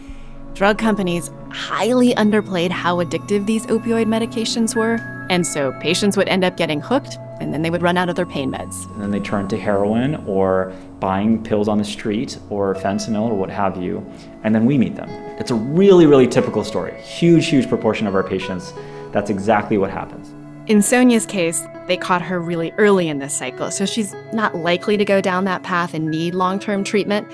Drug 0.55 0.79
companies 0.79 1.31
highly 1.51 2.15
underplayed 2.15 2.71
how 2.71 3.05
addictive 3.05 3.45
these 3.45 3.67
opioid 3.67 4.07
medications 4.07 4.75
were, 4.75 4.95
and 5.29 5.47
so 5.47 5.73
patients 5.81 6.17
would 6.17 6.29
end 6.29 6.43
up 6.43 6.57
getting 6.57 6.81
hooked, 6.81 7.19
and 7.41 7.53
then 7.53 7.63
they 7.63 7.71
would 7.71 7.83
run 7.83 7.97
out 7.97 8.09
of 8.09 8.17
their 8.17 8.27
pain 8.27 8.51
meds. 8.51 8.91
And 8.93 9.03
then 9.03 9.11
they 9.11 9.21
turned 9.21 9.51
to 9.51 9.59
heroin 9.59 10.17
or 10.27 10.73
buying 11.01 11.43
pills 11.43 11.69
on 11.69 11.79
the 11.79 11.85
street 11.85 12.39
or 12.51 12.75
fentanyl 12.75 13.29
or 13.29 13.35
what 13.35 13.51
have 13.51 13.81
you, 13.81 14.05
and 14.43 14.55
then 14.55 14.65
we 14.67 14.79
meet 14.79 14.97
them. 14.97 15.09
It's 15.39 15.51
a 15.51 15.55
really, 15.55 16.07
really 16.07 16.27
typical 16.27 16.65
story. 16.65 17.01
Huge, 17.03 17.47
huge 17.47 17.69
proportion 17.69 18.07
of 18.07 18.15
our 18.15 18.23
patients 18.23 18.73
that's 19.13 19.31
exactly 19.31 19.79
what 19.79 19.91
happens. 19.91 20.33
In 20.71 20.83
Sonia's 20.83 21.27
case, 21.27 21.63
they 21.87 21.97
caught 21.97 22.23
her 22.23 22.41
really 22.41 22.73
early 22.73 23.09
in 23.09 23.19
this 23.19 23.33
cycle, 23.33 23.71
so 23.71 23.87
she's 23.87 24.15
not 24.33 24.57
likely 24.57 24.97
to 24.97 25.05
go 25.05 25.21
down 25.21 25.45
that 25.45 25.63
path 25.63 25.95
and 25.95 26.11
need 26.11 26.35
long 26.35 26.59
term 26.59 26.83
treatment. 26.83 27.31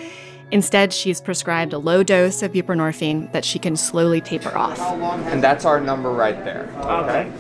Instead, 0.51 0.93
she's 0.93 1.19
prescribed 1.19 1.73
a 1.73 1.79
low 1.79 2.03
dose 2.03 2.43
of 2.43 2.53
buprenorphine 2.53 3.33
that 3.33 3.43
she 3.43 3.59
can 3.59 3.75
slowly 3.75 4.21
taper 4.21 4.55
off. 4.55 4.79
And 4.79 5.43
that's 5.43 5.65
our 5.65 5.81
number 5.81 6.11
right 6.11 6.45
there. 6.45 6.71
Okay. 6.77 7.33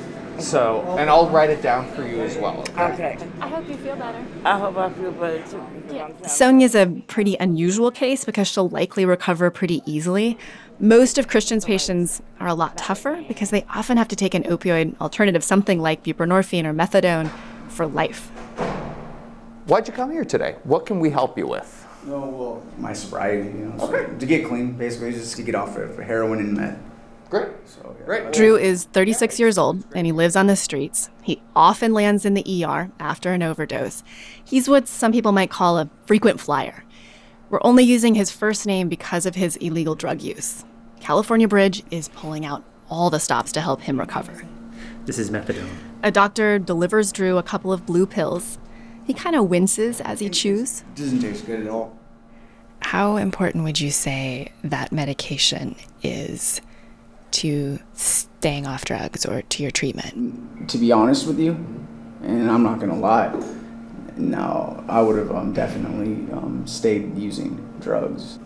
So, 0.42 0.96
and 0.99 1.08
I'll 1.08 1.30
write 1.30 1.50
it 1.50 1.62
down 1.62 1.90
for 1.92 2.06
you 2.06 2.20
as 2.20 2.37
well. 2.37 2.64
Okay. 2.76 3.16
I 3.40 3.49
hope 3.49 3.68
you 3.68 3.76
feel 3.76 3.96
better. 3.96 4.25
I 4.44 4.58
hope 4.58 4.76
I 4.76 4.90
feel 4.90 5.12
better 5.12 5.42
too. 5.49 5.64
Yeah. 5.90 6.11
Sonia's 6.26 6.75
a 6.75 6.87
pretty 7.06 7.37
unusual 7.37 7.90
case 7.90 8.25
because 8.25 8.49
she'll 8.49 8.68
likely 8.68 9.04
recover 9.04 9.50
pretty 9.50 9.82
easily. 9.87 10.37
Most 10.80 11.16
of 11.16 11.28
Christian's 11.28 11.64
patients 11.64 12.22
are 12.40 12.49
a 12.49 12.54
lot 12.54 12.76
tougher 12.76 13.25
because 13.28 13.50
they 13.50 13.64
often 13.70 13.96
have 13.96 14.08
to 14.08 14.16
take 14.16 14.34
an 14.34 14.42
opioid 14.42 15.00
alternative, 15.00 15.44
something 15.44 15.80
like 15.80 16.02
buprenorphine 16.02 16.64
or 16.64 16.75
methadone, 16.75 17.30
for 17.68 17.87
life. 17.87 18.28
Why'd 19.66 19.87
you 19.87 19.94
come 19.94 20.11
here 20.11 20.25
today? 20.25 20.56
What 20.64 20.87
can 20.87 20.99
we 20.99 21.11
help 21.11 21.38
you 21.38 21.46
with? 21.46 21.87
No, 22.04 22.18
well, 22.18 22.66
my 22.78 22.92
sobriety, 22.92 23.49
you 23.49 23.66
know, 23.66 23.78
so 23.78 24.16
to 24.18 24.26
get 24.26 24.44
clean, 24.49 24.72
basically, 24.72 25.12
just 25.12 25.37
to 25.37 25.42
get 25.42 25.54
off 25.54 25.76
of 25.76 25.96
heroin 25.99 26.40
and 26.40 26.54
meth. 26.54 26.78
Great. 27.33 27.49
So, 27.65 27.97
yeah. 27.99 28.05
Great. 28.05 28.33
Drew 28.35 28.59
is 28.59 28.85
36 28.85 29.41
years 29.41 29.57
old 29.57 29.87
and 29.95 30.05
he 30.05 30.12
lives 30.12 30.37
on 30.37 30.49
the 30.49 30.55
streets. 30.55 31.09
He 31.23 31.41
often 31.57 31.95
lands 31.95 32.27
in 32.27 32.35
the 32.35 32.65
ER 32.65 32.91
after 33.01 33.33
an 33.33 33.43
overdose. 33.43 34.03
He's 34.45 34.69
what 34.69 34.87
some 34.87 35.12
people 35.12 35.33
might 35.33 35.49
call 35.49 35.79
a 35.79 35.89
frequent 36.05 36.41
flyer. 36.41 36.85
We're 37.49 37.62
only 37.62 37.85
using 37.85 38.15
his 38.15 38.31
first 38.31 38.67
name 38.67 38.91
because 38.91 39.25
of 39.25 39.35
his 39.35 39.57
illegal 39.57 39.95
drug 39.95 40.21
use. 40.21 40.67
California 41.01 41.49
Bridge 41.49 41.83
is 41.91 42.09
pulling 42.09 42.45
out 42.45 42.65
all 42.91 43.09
the 43.09 43.19
stops 43.19 43.51
to 43.53 43.62
help 43.62 43.81
him 43.81 43.99
recover. 43.99 44.45
This 45.07 45.19
is 45.19 45.31
methadone. 45.31 45.71
A 46.03 46.11
doctor 46.11 46.59
delivers 46.59 47.12
Drew 47.12 47.39
a 47.39 47.43
couple 47.43 47.73
of 47.73 47.87
blue 47.87 48.05
pills. 48.05 48.59
He 49.07 49.15
kind 49.15 49.35
of 49.35 49.49
winces 49.49 50.03
as 50.03 50.21
he 50.21 50.29
chews. 50.29 50.85
Doesn't 50.97 51.21
taste 51.21 51.47
good 51.47 51.61
at 51.61 51.69
all. 51.69 51.99
How 52.81 53.17
important 53.17 53.65
would 53.65 53.81
you 53.81 53.91
say 53.91 54.53
that 54.62 54.93
medication 54.93 55.77
is 56.03 56.61
to 57.33 57.79
staying 57.95 58.67
off 58.67 58.85
drugs 58.85 59.25
or 59.27 59.43
to 59.43 59.62
your 59.62 59.71
treatment? 59.71 60.69
To 60.71 60.79
be 60.79 60.93
honest 60.93 61.27
with 61.27 61.39
you, 61.39 61.53
and 62.23 62.51
I'm 62.51 62.62
not 62.62 62.81
gonna 62.81 62.99
lie, 62.99 63.33
no, 64.17 64.85
I 64.89 65.03
would 65.03 65.19
have 65.19 65.31
um, 65.33 65.53
definitely 65.53 66.33
um, 66.33 66.67
stayed 66.67 67.17
using 67.17 67.57
drugs. 67.81 68.39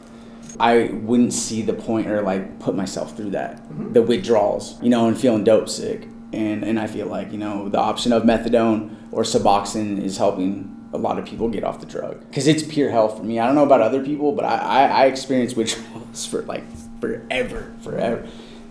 I 0.59 0.91
wouldn't 0.93 1.33
see 1.33 1.63
the 1.63 1.75
point 1.75 2.07
or 2.07 2.23
like 2.23 2.61
put 2.61 2.75
myself 2.75 3.17
through 3.17 3.31
that, 3.31 3.63
the 3.93 4.03
withdrawals, 4.03 4.81
you 4.83 4.89
know, 4.89 5.07
and 5.07 5.19
feeling 5.19 5.45
dope 5.45 5.69
sick. 5.69 6.09
And, 6.33 6.65
and 6.65 6.81
I 6.81 6.87
feel 6.87 7.07
like, 7.07 7.31
you 7.33 7.39
know, 7.39 7.69
the 7.69 7.79
option 7.79 8.13
of 8.13 8.23
methadone 8.23 8.97
or 9.13 9.23
Suboxone 9.23 10.03
is 10.03 10.17
helping 10.17 10.73
a 10.93 10.99
lot 10.99 11.19
of 11.19 11.27
people 11.27 11.49
get 11.49 11.63
off 11.63 11.81
the 11.81 11.87
drug. 11.87 12.21
Because 12.29 12.47
it's 12.47 12.63
pure 12.63 12.91
health 12.91 13.19
for 13.19 13.25
me. 13.25 13.39
I 13.39 13.47
don't 13.47 13.55
know 13.55 13.65
about 13.65 13.81
other 13.81 14.03
people, 14.03 14.33
but 14.33 14.45
I, 14.45 14.57
I, 14.57 14.85
I 14.85 15.07
experienced 15.07 15.57
withdrawals 15.57 16.27
for 16.31 16.43
like 16.43 16.65
forever, 17.01 17.75
forever. 17.83 18.27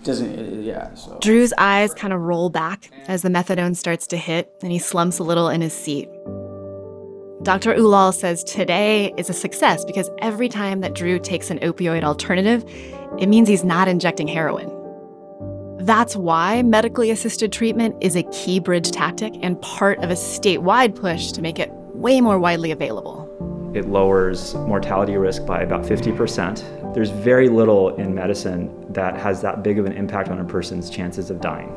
It 0.05 0.09
doesn't, 0.09 0.61
yeah, 0.61 0.93
so. 0.93 1.17
Drew's 1.19 1.51
eyes 1.57 1.91
kind 1.95 2.13
of 2.13 2.21
roll 2.21 2.51
back 2.51 2.91
as 3.07 3.23
the 3.23 3.29
methadone 3.29 3.75
starts 3.75 4.05
to 4.07 4.17
hit, 4.17 4.53
and 4.61 4.71
he 4.71 4.77
slumps 4.77 5.17
a 5.17 5.23
little 5.23 5.49
in 5.49 5.61
his 5.61 5.73
seat. 5.73 6.07
Dr. 7.41 7.73
Ulal 7.73 8.13
says 8.13 8.43
today 8.43 9.11
is 9.17 9.31
a 9.31 9.33
success 9.33 9.83
because 9.83 10.11
every 10.19 10.47
time 10.47 10.81
that 10.81 10.93
Drew 10.93 11.17
takes 11.17 11.49
an 11.49 11.57
opioid 11.57 12.03
alternative, 12.03 12.63
it 13.17 13.25
means 13.25 13.47
he's 13.47 13.63
not 13.63 13.87
injecting 13.87 14.27
heroin. 14.27 14.71
That's 15.79 16.15
why 16.15 16.61
medically 16.61 17.09
assisted 17.09 17.51
treatment 17.51 17.95
is 17.99 18.15
a 18.15 18.21
key 18.31 18.59
bridge 18.59 18.91
tactic 18.91 19.33
and 19.41 19.59
part 19.63 19.97
of 20.03 20.11
a 20.11 20.15
statewide 20.15 20.93
push 20.93 21.31
to 21.31 21.41
make 21.41 21.57
it 21.57 21.71
way 21.95 22.21
more 22.21 22.37
widely 22.37 22.69
available. 22.69 23.23
It 23.75 23.87
lowers 23.87 24.53
mortality 24.53 25.17
risk 25.17 25.47
by 25.47 25.63
about 25.63 25.81
50%. 25.81 26.84
There's 26.95 27.09
very 27.09 27.49
little 27.49 27.93
in 27.97 28.15
medicine 28.15 28.71
that 28.93 29.17
has 29.17 29.41
that 29.41 29.63
big 29.63 29.77
of 29.79 29.85
an 29.85 29.91
impact 29.91 30.29
on 30.29 30.39
a 30.39 30.45
person's 30.45 30.89
chances 30.89 31.29
of 31.29 31.41
dying. 31.41 31.69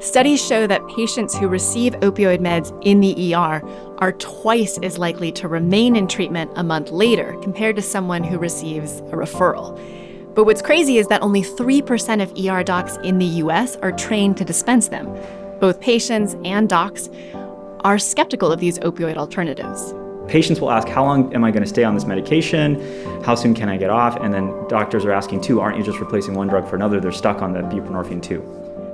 Studies 0.00 0.46
show 0.46 0.66
that 0.66 0.86
patients 0.88 1.34
who 1.34 1.48
receive 1.48 1.94
opioid 2.00 2.40
meds 2.40 2.78
in 2.84 3.00
the 3.00 3.34
ER 3.34 3.62
are 4.00 4.12
twice 4.12 4.78
as 4.82 4.98
likely 4.98 5.32
to 5.32 5.48
remain 5.48 5.96
in 5.96 6.06
treatment 6.06 6.50
a 6.56 6.62
month 6.62 6.90
later 6.90 7.38
compared 7.40 7.74
to 7.76 7.80
someone 7.80 8.22
who 8.22 8.36
receives 8.36 8.98
a 8.98 9.16
referral. 9.16 9.80
But 10.34 10.44
what's 10.44 10.60
crazy 10.60 10.98
is 10.98 11.06
that 11.06 11.22
only 11.22 11.42
3% 11.42 12.22
of 12.22 12.30
ER 12.46 12.62
docs 12.62 12.98
in 12.98 13.18
the 13.18 13.40
US 13.44 13.76
are 13.76 13.92
trained 13.92 14.36
to 14.36 14.44
dispense 14.44 14.88
them. 14.88 15.06
Both 15.58 15.80
patients 15.80 16.36
and 16.44 16.68
docs 16.68 17.08
are 17.80 17.98
skeptical 17.98 18.52
of 18.52 18.60
these 18.60 18.78
opioid 18.80 19.16
alternatives. 19.16 19.94
Patients 20.30 20.60
will 20.60 20.70
ask, 20.70 20.86
How 20.86 21.04
long 21.04 21.34
am 21.34 21.42
I 21.42 21.50
going 21.50 21.64
to 21.64 21.68
stay 21.68 21.82
on 21.82 21.94
this 21.94 22.04
medication? 22.04 22.80
How 23.24 23.34
soon 23.34 23.52
can 23.52 23.68
I 23.68 23.76
get 23.76 23.90
off? 23.90 24.14
And 24.14 24.32
then 24.32 24.46
doctors 24.68 25.04
are 25.04 25.10
asking, 25.10 25.40
too, 25.40 25.60
Aren't 25.60 25.76
you 25.76 25.82
just 25.82 25.98
replacing 25.98 26.34
one 26.34 26.46
drug 26.46 26.68
for 26.68 26.76
another? 26.76 27.00
They're 27.00 27.10
stuck 27.10 27.42
on 27.42 27.52
the 27.52 27.62
buprenorphine, 27.62 28.22
too. 28.22 28.40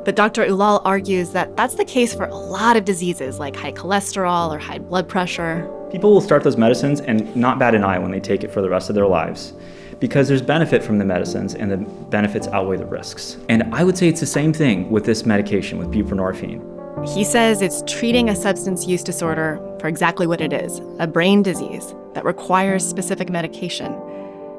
But 0.07 0.16
Dr. 0.16 0.47
Ulal 0.47 0.81
argues 0.87 1.33
that 1.33 1.55
that's 1.55 1.75
the 1.75 1.85
case 1.85 2.14
for 2.14 2.25
a 2.25 2.35
lot 2.35 2.78
of 2.78 2.87
diseases 2.87 3.38
like 3.38 3.55
high 3.55 3.73
cholesterol 3.73 4.50
or 4.50 4.59
high 4.59 4.78
blood 4.78 5.09
pressure. 5.09 5.71
People 5.93 6.11
will 6.11 6.23
start 6.23 6.43
those 6.43 6.57
medicines 6.57 7.02
and 7.02 7.37
not 7.37 7.59
bat 7.59 7.75
an 7.75 7.85
eye 7.85 7.99
when 7.99 8.12
they 8.12 8.21
take 8.21 8.43
it 8.43 8.50
for 8.50 8.62
the 8.62 8.71
rest 8.71 8.88
of 8.88 8.95
their 8.95 9.07
lives 9.07 9.52
because 10.00 10.28
there's 10.28 10.43
benefit 10.43 10.83
from 10.83 10.99
the 10.99 11.05
medicines 11.05 11.55
and 11.55 11.71
the 11.71 11.76
benefits 11.76 12.49
outweigh 12.49 12.76
the 12.78 12.87
risks. 12.87 13.37
And 13.49 13.62
I 13.75 13.85
would 13.85 13.99
say 13.99 14.09
it's 14.09 14.21
the 14.21 14.26
same 14.26 14.52
thing 14.52 14.90
with 14.90 15.05
this 15.05 15.26
medication, 15.26 15.78
with 15.78 15.90
buprenorphine. 15.90 16.75
He 17.04 17.24
says 17.24 17.60
it's 17.60 17.82
treating 17.86 18.30
a 18.30 18.36
substance 18.36 18.86
use 18.86 19.02
disorder 19.02 19.60
for 19.80 19.86
exactly 19.86 20.26
what 20.26 20.40
it 20.40 20.52
is 20.52 20.80
a 20.98 21.06
brain 21.06 21.42
disease 21.42 21.94
that 22.14 22.24
requires 22.24 22.86
specific 22.86 23.28
medication. 23.28 23.94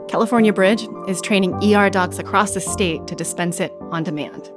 California 0.08 0.54
Bridge 0.54 0.88
is 1.08 1.20
training 1.20 1.54
ER 1.64 1.90
docs 1.90 2.20
across 2.20 2.54
the 2.54 2.62
state 2.62 3.06
to 3.08 3.16
dispense 3.16 3.60
it 3.60 3.74
on 3.92 4.04
demand. 4.04 4.52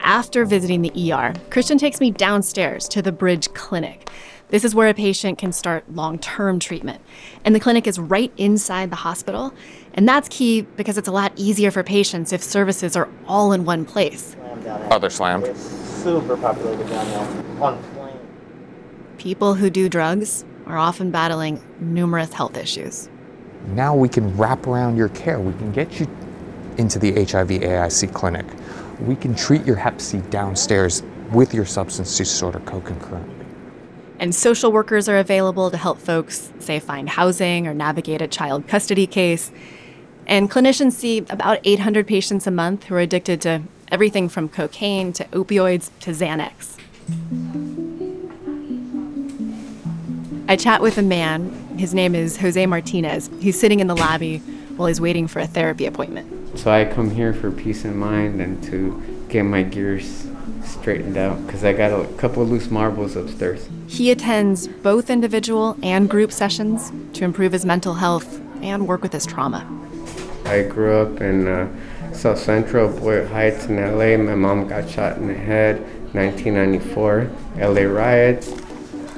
After 0.00 0.44
visiting 0.44 0.82
the 0.82 1.12
ER, 1.12 1.34
Christian 1.50 1.78
takes 1.78 2.00
me 2.00 2.10
downstairs 2.10 2.88
to 2.88 3.02
the 3.02 3.12
Bridge 3.12 3.52
Clinic. 3.54 4.10
This 4.50 4.64
is 4.64 4.74
where 4.74 4.88
a 4.88 4.94
patient 4.94 5.38
can 5.38 5.52
start 5.52 5.84
long 5.94 6.18
term 6.18 6.58
treatment. 6.58 7.00
And 7.44 7.54
the 7.54 7.60
clinic 7.60 7.86
is 7.86 7.98
right 7.98 8.32
inside 8.36 8.90
the 8.90 8.96
hospital. 8.96 9.54
And 9.94 10.08
that's 10.08 10.28
key 10.28 10.62
because 10.62 10.98
it's 10.98 11.08
a 11.08 11.12
lot 11.12 11.32
easier 11.36 11.70
for 11.70 11.84
patients 11.84 12.32
if 12.32 12.42
services 12.42 12.96
are 12.96 13.08
all 13.26 13.52
in 13.52 13.64
one 13.64 13.84
place. 13.84 14.36
Oh, 14.90 14.98
they're 14.98 15.08
slammed. 15.08 15.44
It's 15.44 15.62
super 15.62 16.36
populated 16.36 16.88
down 16.88 17.06
there. 17.08 17.62
On 17.62 17.82
plane. 17.94 18.18
People 19.18 19.54
who 19.54 19.70
do 19.70 19.88
drugs 19.88 20.44
are 20.66 20.78
often 20.78 21.10
battling 21.10 21.62
numerous 21.78 22.32
health 22.32 22.56
issues. 22.56 23.08
Now 23.68 23.94
we 23.94 24.08
can 24.08 24.36
wrap 24.36 24.66
around 24.66 24.96
your 24.96 25.10
care. 25.10 25.38
We 25.38 25.52
can 25.54 25.70
get 25.70 26.00
you 26.00 26.08
into 26.76 26.98
the 26.98 27.12
HIV 27.12 27.48
AIC 27.48 28.12
clinic. 28.12 28.46
We 29.00 29.14
can 29.14 29.34
treat 29.34 29.64
your 29.64 29.76
hep 29.76 30.00
C 30.00 30.18
downstairs 30.30 31.02
with 31.30 31.54
your 31.54 31.66
substance 31.66 32.18
use 32.18 32.30
disorder 32.30 32.60
co-concurrently. 32.60 33.39
And 34.20 34.34
social 34.34 34.70
workers 34.70 35.08
are 35.08 35.16
available 35.16 35.70
to 35.70 35.78
help 35.78 35.98
folks, 35.98 36.52
say, 36.58 36.78
find 36.78 37.08
housing 37.08 37.66
or 37.66 37.72
navigate 37.72 38.20
a 38.20 38.28
child 38.28 38.68
custody 38.68 39.06
case. 39.06 39.50
And 40.26 40.50
clinicians 40.50 40.92
see 40.92 41.24
about 41.30 41.58
800 41.64 42.06
patients 42.06 42.46
a 42.46 42.50
month 42.50 42.84
who 42.84 42.96
are 42.96 43.00
addicted 43.00 43.40
to 43.40 43.62
everything 43.90 44.28
from 44.28 44.50
cocaine 44.50 45.14
to 45.14 45.24
opioids 45.28 45.88
to 46.00 46.10
Xanax. 46.10 46.76
I 50.48 50.56
chat 50.56 50.82
with 50.82 50.98
a 50.98 51.02
man. 51.02 51.50
His 51.78 51.94
name 51.94 52.14
is 52.14 52.36
Jose 52.36 52.66
Martinez. 52.66 53.30
He's 53.40 53.58
sitting 53.58 53.80
in 53.80 53.86
the 53.86 53.96
lobby 53.96 54.38
while 54.76 54.88
he's 54.88 55.00
waiting 55.00 55.28
for 55.28 55.38
a 55.38 55.46
therapy 55.46 55.86
appointment. 55.86 56.58
So 56.58 56.70
I 56.70 56.84
come 56.84 57.10
here 57.10 57.32
for 57.32 57.50
peace 57.50 57.86
of 57.86 57.94
mind 57.94 58.42
and 58.42 58.62
to 58.64 59.02
get 59.30 59.44
my 59.44 59.62
gears 59.62 60.26
straightened 60.64 61.16
out 61.16 61.44
because 61.46 61.64
I 61.64 61.72
got 61.72 61.92
a 61.92 62.06
couple 62.14 62.44
loose 62.44 62.70
marbles 62.70 63.16
upstairs. 63.16 63.68
He 63.86 64.10
attends 64.10 64.68
both 64.68 65.10
individual 65.10 65.76
and 65.82 66.08
group 66.08 66.32
sessions 66.32 66.92
to 67.14 67.24
improve 67.24 67.52
his 67.52 67.64
mental 67.64 67.94
health 67.94 68.40
and 68.62 68.86
work 68.86 69.02
with 69.02 69.12
his 69.12 69.26
trauma. 69.26 69.66
I 70.44 70.62
grew 70.62 70.96
up 70.96 71.20
in 71.20 71.46
uh, 71.46 72.12
South 72.12 72.38
Central, 72.38 72.88
Boyle 72.88 73.26
Heights 73.26 73.66
in 73.66 73.76
LA. 73.76 74.16
My 74.16 74.34
mom 74.34 74.66
got 74.68 74.88
shot 74.88 75.16
in 75.16 75.28
the 75.28 75.34
head 75.34 75.80
1994, 76.12 77.30
LA 77.56 77.82
riots. 77.82 78.52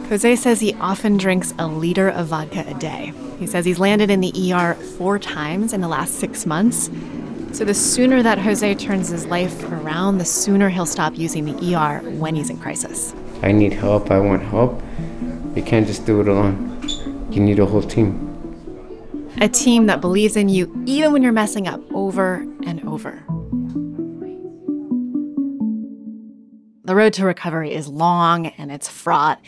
Jose 0.08 0.36
says 0.36 0.60
he 0.60 0.74
often 0.74 1.16
drinks 1.16 1.54
a 1.58 1.66
liter 1.66 2.08
of 2.08 2.26
vodka 2.26 2.64
a 2.68 2.74
day. 2.74 3.14
He 3.38 3.46
says 3.46 3.64
he's 3.64 3.78
landed 3.78 4.10
in 4.10 4.20
the 4.20 4.52
ER 4.52 4.74
four 4.74 5.18
times 5.18 5.72
in 5.72 5.80
the 5.80 5.88
last 5.88 6.20
six 6.20 6.44
months. 6.44 6.90
So 7.52 7.66
the 7.66 7.74
sooner 7.74 8.22
that 8.22 8.38
Jose 8.38 8.74
turns 8.76 9.10
his 9.10 9.26
life 9.26 9.62
around, 9.70 10.16
the 10.16 10.24
sooner 10.24 10.70
he'll 10.70 10.86
stop 10.86 11.18
using 11.18 11.44
the 11.44 11.74
ER 11.76 12.00
when 12.12 12.34
he's 12.34 12.48
in 12.48 12.56
crisis. 12.56 13.14
I 13.42 13.52
need 13.52 13.74
help. 13.74 14.10
I 14.10 14.18
want 14.18 14.42
help. 14.42 14.82
You 15.54 15.62
can't 15.62 15.86
just 15.86 16.06
do 16.06 16.22
it 16.22 16.28
alone. 16.28 16.80
You 17.30 17.40
need 17.40 17.58
a 17.58 17.66
whole 17.66 17.82
team. 17.82 18.30
A 19.42 19.48
team 19.48 19.84
that 19.86 20.00
believes 20.00 20.34
in 20.34 20.48
you 20.48 20.82
even 20.86 21.12
when 21.12 21.22
you're 21.22 21.30
messing 21.32 21.68
up 21.68 21.82
over 21.92 22.36
and 22.64 22.82
over. 22.88 23.22
The 26.84 26.94
road 26.94 27.12
to 27.14 27.26
recovery 27.26 27.74
is 27.74 27.86
long 27.86 28.46
and 28.46 28.72
it's 28.72 28.88
fraught, 28.88 29.40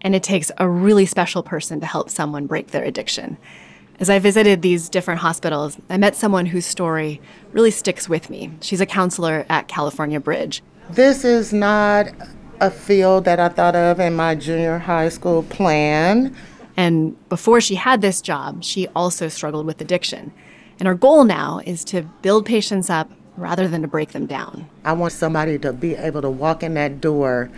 and 0.00 0.14
it 0.14 0.22
takes 0.22 0.50
a 0.56 0.66
really 0.66 1.04
special 1.04 1.42
person 1.42 1.80
to 1.80 1.86
help 1.86 2.08
someone 2.08 2.46
break 2.46 2.68
their 2.68 2.82
addiction. 2.82 3.36
As 4.00 4.10
I 4.10 4.18
visited 4.18 4.62
these 4.62 4.88
different 4.88 5.20
hospitals, 5.20 5.78
I 5.88 5.96
met 5.96 6.16
someone 6.16 6.46
whose 6.46 6.66
story 6.66 7.20
really 7.52 7.70
sticks 7.70 8.08
with 8.08 8.30
me. 8.30 8.50
She's 8.60 8.80
a 8.80 8.86
counselor 8.86 9.46
at 9.48 9.68
California 9.68 10.18
Bridge. 10.18 10.62
This 10.90 11.24
is 11.24 11.52
not 11.52 12.08
a 12.60 12.70
field 12.70 13.24
that 13.26 13.38
I 13.38 13.48
thought 13.48 13.76
of 13.76 14.00
in 14.00 14.14
my 14.14 14.34
junior 14.34 14.78
high 14.78 15.08
school 15.08 15.42
plan. 15.44 16.34
And 16.76 17.16
before 17.28 17.60
she 17.60 17.74
had 17.74 18.00
this 18.00 18.20
job, 18.20 18.64
she 18.64 18.88
also 18.88 19.28
struggled 19.28 19.66
with 19.66 19.80
addiction. 19.80 20.32
And 20.78 20.88
her 20.88 20.94
goal 20.94 21.24
now 21.24 21.60
is 21.64 21.84
to 21.84 22.02
build 22.22 22.46
patients 22.46 22.90
up 22.90 23.10
rather 23.36 23.68
than 23.68 23.82
to 23.82 23.88
break 23.88 24.12
them 24.12 24.26
down. 24.26 24.68
I 24.84 24.94
want 24.94 25.12
somebody 25.12 25.58
to 25.60 25.72
be 25.72 25.94
able 25.94 26.22
to 26.22 26.30
walk 26.30 26.62
in 26.62 26.74
that 26.74 27.00
door 27.00 27.50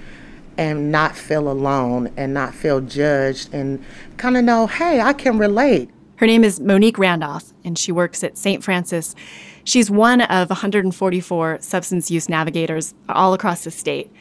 and 0.56 0.92
not 0.92 1.16
feel 1.16 1.50
alone 1.50 2.12
and 2.16 2.34
not 2.34 2.54
feel 2.54 2.80
judged 2.80 3.52
and 3.52 3.84
kind 4.16 4.36
of 4.36 4.44
know, 4.44 4.66
hey, 4.66 5.00
I 5.00 5.12
can 5.12 5.38
relate. 5.38 5.90
Her 6.16 6.26
name 6.26 6.44
is 6.44 6.60
Monique 6.60 6.98
Randolph, 6.98 7.52
and 7.64 7.76
she 7.76 7.90
works 7.90 8.22
at 8.22 8.38
St. 8.38 8.62
Francis. 8.62 9.16
She's 9.64 9.90
one 9.90 10.20
of 10.20 10.48
144 10.48 11.58
substance 11.60 12.10
use 12.10 12.28
navigators 12.28 12.94
all 13.08 13.34
across 13.34 13.64
the 13.64 13.70
state. 13.70 14.12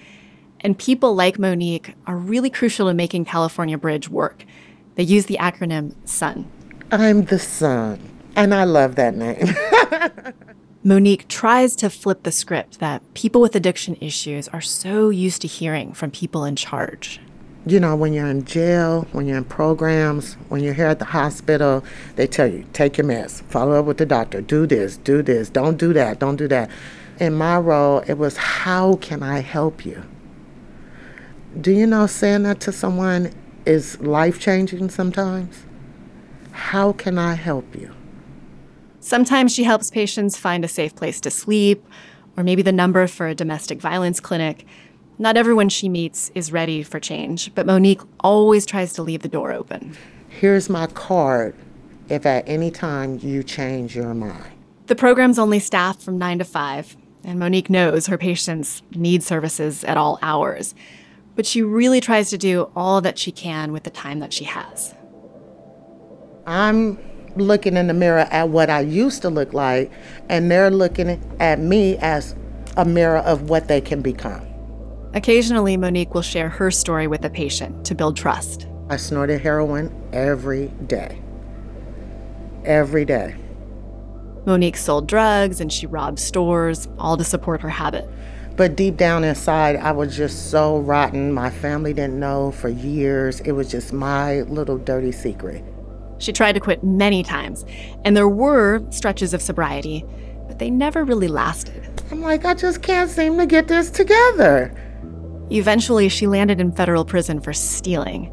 And 0.61 0.77
people 0.77 1.13
like 1.13 1.37
Monique 1.37 1.93
are 2.07 2.17
really 2.17 2.49
crucial 2.49 2.87
in 2.87 2.97
making 2.97 3.25
California 3.25 3.77
Bridge 3.77 4.09
work. 4.09 4.45
They 4.95 5.03
use 5.03 5.27
the 5.27 5.37
acronym 5.39 5.93
SUN. 6.05 6.49
I'm 6.91 7.25
the 7.25 7.39
sun, 7.39 7.99
and 8.35 8.53
I 8.53 8.63
love 8.63 8.95
that 8.95 9.15
name. 9.15 9.55
Monique 10.83 11.27
tries 11.27 11.75
to 11.77 11.89
flip 11.89 12.23
the 12.23 12.31
script 12.31 12.79
that 12.79 13.01
people 13.13 13.39
with 13.39 13.55
addiction 13.55 13.97
issues 14.01 14.47
are 14.49 14.61
so 14.61 15.09
used 15.09 15.41
to 15.41 15.47
hearing 15.47 15.93
from 15.93 16.11
people 16.11 16.43
in 16.43 16.55
charge. 16.55 17.19
You 17.65 17.79
know, 17.79 17.95
when 17.95 18.11
you're 18.11 18.27
in 18.27 18.43
jail, 18.43 19.07
when 19.13 19.25
you're 19.25 19.37
in 19.37 19.45
programs, 19.45 20.33
when 20.49 20.61
you're 20.61 20.73
here 20.73 20.87
at 20.87 20.99
the 20.99 21.05
hospital, 21.05 21.81
they 22.17 22.27
tell 22.27 22.47
you, 22.47 22.65
take 22.73 22.97
your 22.97 23.07
meds, 23.07 23.41
follow 23.43 23.79
up 23.79 23.85
with 23.85 23.97
the 23.97 24.05
doctor, 24.05 24.41
do 24.41 24.67
this, 24.67 24.97
do 24.97 25.21
this, 25.21 25.49
don't 25.49 25.77
do 25.77 25.93
that, 25.93 26.19
don't 26.19 26.35
do 26.35 26.47
that. 26.49 26.69
In 27.21 27.33
my 27.33 27.57
role, 27.57 27.99
it 28.05 28.15
was, 28.15 28.35
how 28.35 28.95
can 28.95 29.23
I 29.23 29.39
help 29.39 29.85
you? 29.85 30.03
Do 31.61 31.71
you 31.71 31.87
know 31.87 32.05
saying 32.05 32.43
that 32.43 32.59
to 32.61 32.73
someone 32.73 33.31
is 33.65 33.97
life 34.01 34.39
changing 34.41 34.89
sometimes? 34.89 35.63
How 36.51 36.91
can 36.91 37.17
I 37.17 37.35
help 37.35 37.75
you? 37.75 37.93
Sometimes 38.99 39.53
she 39.53 39.63
helps 39.63 39.89
patients 39.89 40.37
find 40.37 40.65
a 40.65 40.67
safe 40.67 40.95
place 40.95 41.21
to 41.21 41.31
sleep, 41.31 41.85
or 42.35 42.43
maybe 42.43 42.61
the 42.61 42.71
number 42.71 43.05
for 43.07 43.27
a 43.27 43.35
domestic 43.35 43.79
violence 43.79 44.19
clinic. 44.19 44.65
Not 45.23 45.37
everyone 45.37 45.69
she 45.69 45.87
meets 45.87 46.33
is 46.35 46.51
ready 46.51 46.83
for 46.83 46.99
change, 46.99 47.55
but 47.55 47.65
Monique 47.65 48.01
always 48.19 48.65
tries 48.65 48.91
to 48.91 49.01
leave 49.01 49.21
the 49.21 49.29
door 49.29 49.53
open. 49.53 49.95
Here's 50.27 50.69
my 50.69 50.85
card 50.87 51.55
if 52.09 52.25
at 52.25 52.43
any 52.45 52.69
time 52.69 53.19
you 53.21 53.41
change 53.41 53.95
your 53.95 54.13
mind. 54.13 54.51
The 54.87 54.97
program's 54.97 55.39
only 55.39 55.59
staffed 55.59 56.01
from 56.01 56.17
9 56.17 56.39
to 56.39 56.43
5, 56.43 56.97
and 57.23 57.39
Monique 57.39 57.69
knows 57.69 58.07
her 58.07 58.17
patients 58.17 58.81
need 58.95 59.23
services 59.23 59.85
at 59.85 59.95
all 59.95 60.19
hours. 60.21 60.75
But 61.37 61.45
she 61.45 61.61
really 61.61 62.01
tries 62.01 62.29
to 62.31 62.37
do 62.37 62.69
all 62.75 62.99
that 62.99 63.17
she 63.17 63.31
can 63.31 63.71
with 63.71 63.83
the 63.83 63.91
time 63.91 64.19
that 64.19 64.33
she 64.33 64.43
has. 64.43 64.93
I'm 66.45 66.99
looking 67.37 67.77
in 67.77 67.87
the 67.87 67.93
mirror 67.93 68.27
at 68.29 68.49
what 68.49 68.69
I 68.69 68.81
used 68.81 69.21
to 69.21 69.29
look 69.29 69.53
like, 69.53 69.89
and 70.27 70.51
they're 70.51 70.69
looking 70.69 71.21
at 71.39 71.59
me 71.59 71.95
as 71.99 72.35
a 72.75 72.83
mirror 72.83 73.19
of 73.19 73.49
what 73.49 73.69
they 73.69 73.79
can 73.79 74.01
become. 74.01 74.49
Occasionally, 75.13 75.77
Monique 75.77 76.15
will 76.15 76.23
share 76.23 76.49
her 76.49 76.71
story 76.71 77.07
with 77.07 77.23
a 77.23 77.29
patient 77.29 77.85
to 77.85 77.93
build 77.93 78.17
trust. 78.17 78.67
I 78.89 78.97
snorted 78.97 79.41
heroin 79.41 79.93
every 80.11 80.67
day. 80.87 81.21
Every 82.65 83.05
day. 83.05 83.35
Monique 84.45 84.75
sold 84.75 85.07
drugs 85.07 85.61
and 85.61 85.71
she 85.71 85.85
robbed 85.85 86.19
stores, 86.19 86.87
all 86.97 87.15
to 87.15 87.23
support 87.23 87.61
her 87.61 87.69
habit. 87.69 88.09
But 88.55 88.75
deep 88.75 88.97
down 88.97 89.23
inside, 89.23 89.77
I 89.77 89.91
was 89.91 90.15
just 90.15 90.51
so 90.51 90.79
rotten. 90.79 91.31
My 91.31 91.49
family 91.49 91.93
didn't 91.93 92.19
know 92.19 92.51
for 92.51 92.69
years. 92.69 93.39
It 93.41 93.51
was 93.51 93.69
just 93.69 93.93
my 93.93 94.41
little 94.41 94.77
dirty 94.77 95.11
secret. 95.11 95.63
She 96.17 96.31
tried 96.31 96.53
to 96.53 96.59
quit 96.59 96.83
many 96.83 97.23
times, 97.23 97.65
and 98.05 98.15
there 98.15 98.29
were 98.29 98.83
stretches 98.91 99.33
of 99.33 99.41
sobriety, 99.41 100.05
but 100.47 100.59
they 100.59 100.69
never 100.69 101.03
really 101.03 101.27
lasted. 101.27 101.89
I'm 102.11 102.21
like, 102.21 102.45
I 102.45 102.53
just 102.53 102.81
can't 102.81 103.09
seem 103.09 103.37
to 103.37 103.45
get 103.45 103.67
this 103.67 103.89
together. 103.89 104.73
Eventually, 105.49 106.09
she 106.09 106.27
landed 106.27 106.59
in 106.59 106.71
federal 106.71 107.05
prison 107.05 107.39
for 107.39 107.53
stealing, 107.53 108.31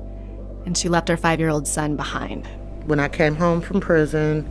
and 0.64 0.76
she 0.76 0.88
left 0.88 1.08
her 1.08 1.16
five 1.16 1.40
year 1.40 1.48
old 1.48 1.66
son 1.66 1.96
behind. 1.96 2.46
When 2.86 3.00
I 3.00 3.08
came 3.08 3.36
home 3.36 3.60
from 3.60 3.80
prison, 3.80 4.48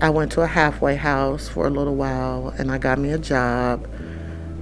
I 0.00 0.10
went 0.10 0.32
to 0.32 0.42
a 0.42 0.46
halfway 0.46 0.96
house 0.96 1.48
for 1.48 1.66
a 1.66 1.70
little 1.70 1.94
while 1.94 2.52
and 2.58 2.70
I 2.70 2.78
got 2.78 2.98
me 2.98 3.10
a 3.10 3.18
job, 3.18 3.88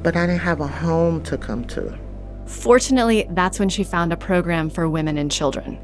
but 0.03 0.15
I 0.15 0.27
didn't 0.27 0.43
have 0.43 0.61
a 0.61 0.67
home 0.67 1.23
to 1.25 1.39
come 1.39 1.65
to. 1.69 1.99
Fortunately, 2.47 3.27
that's 3.31 3.59
when 3.59 3.69
she 3.69 3.83
found 3.83 4.13
a 4.13 4.17
program 4.17 4.69
for 4.69 4.89
women 4.89 5.17
and 5.17 5.33
children. 5.33 5.79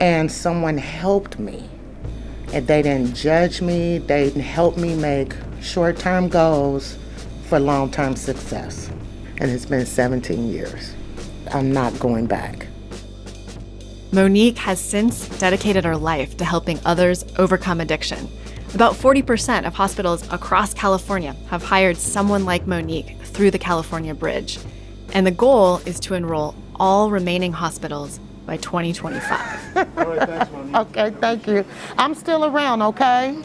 And 0.00 0.32
someone 0.32 0.78
helped 0.78 1.38
me. 1.38 1.68
And 2.52 2.66
they 2.66 2.82
didn't 2.82 3.14
judge 3.14 3.60
me, 3.60 3.98
they 3.98 4.30
helped 4.30 4.78
me 4.78 4.96
make 4.96 5.34
short 5.60 5.98
term 5.98 6.28
goals 6.28 6.98
for 7.44 7.60
long 7.60 7.90
term 7.90 8.16
success. 8.16 8.90
And 9.38 9.50
it's 9.50 9.66
been 9.66 9.86
17 9.86 10.50
years. 10.50 10.94
I'm 11.52 11.72
not 11.72 11.98
going 11.98 12.26
back. 12.26 12.68
Monique 14.12 14.58
has 14.58 14.80
since 14.80 15.28
dedicated 15.40 15.84
her 15.84 15.96
life 15.96 16.36
to 16.36 16.44
helping 16.44 16.78
others 16.84 17.24
overcome 17.36 17.80
addiction. 17.80 18.28
About 18.74 18.94
40% 18.94 19.66
of 19.66 19.74
hospitals 19.74 20.22
across 20.32 20.72
California 20.72 21.34
have 21.48 21.62
hired 21.64 21.96
someone 21.96 22.44
like 22.44 22.66
Monique 22.66 23.16
through 23.22 23.50
the 23.50 23.58
California 23.58 24.14
Bridge. 24.14 24.58
And 25.12 25.26
the 25.26 25.32
goal 25.32 25.78
is 25.78 25.98
to 26.00 26.14
enroll 26.14 26.54
all 26.76 27.10
remaining 27.10 27.52
hospitals 27.52 28.20
by 28.46 28.56
2025. 28.58 29.76
okay, 30.74 31.10
thank 31.20 31.46
you. 31.46 31.64
I'm 31.98 32.14
still 32.14 32.44
around, 32.44 32.82
okay? 32.82 33.36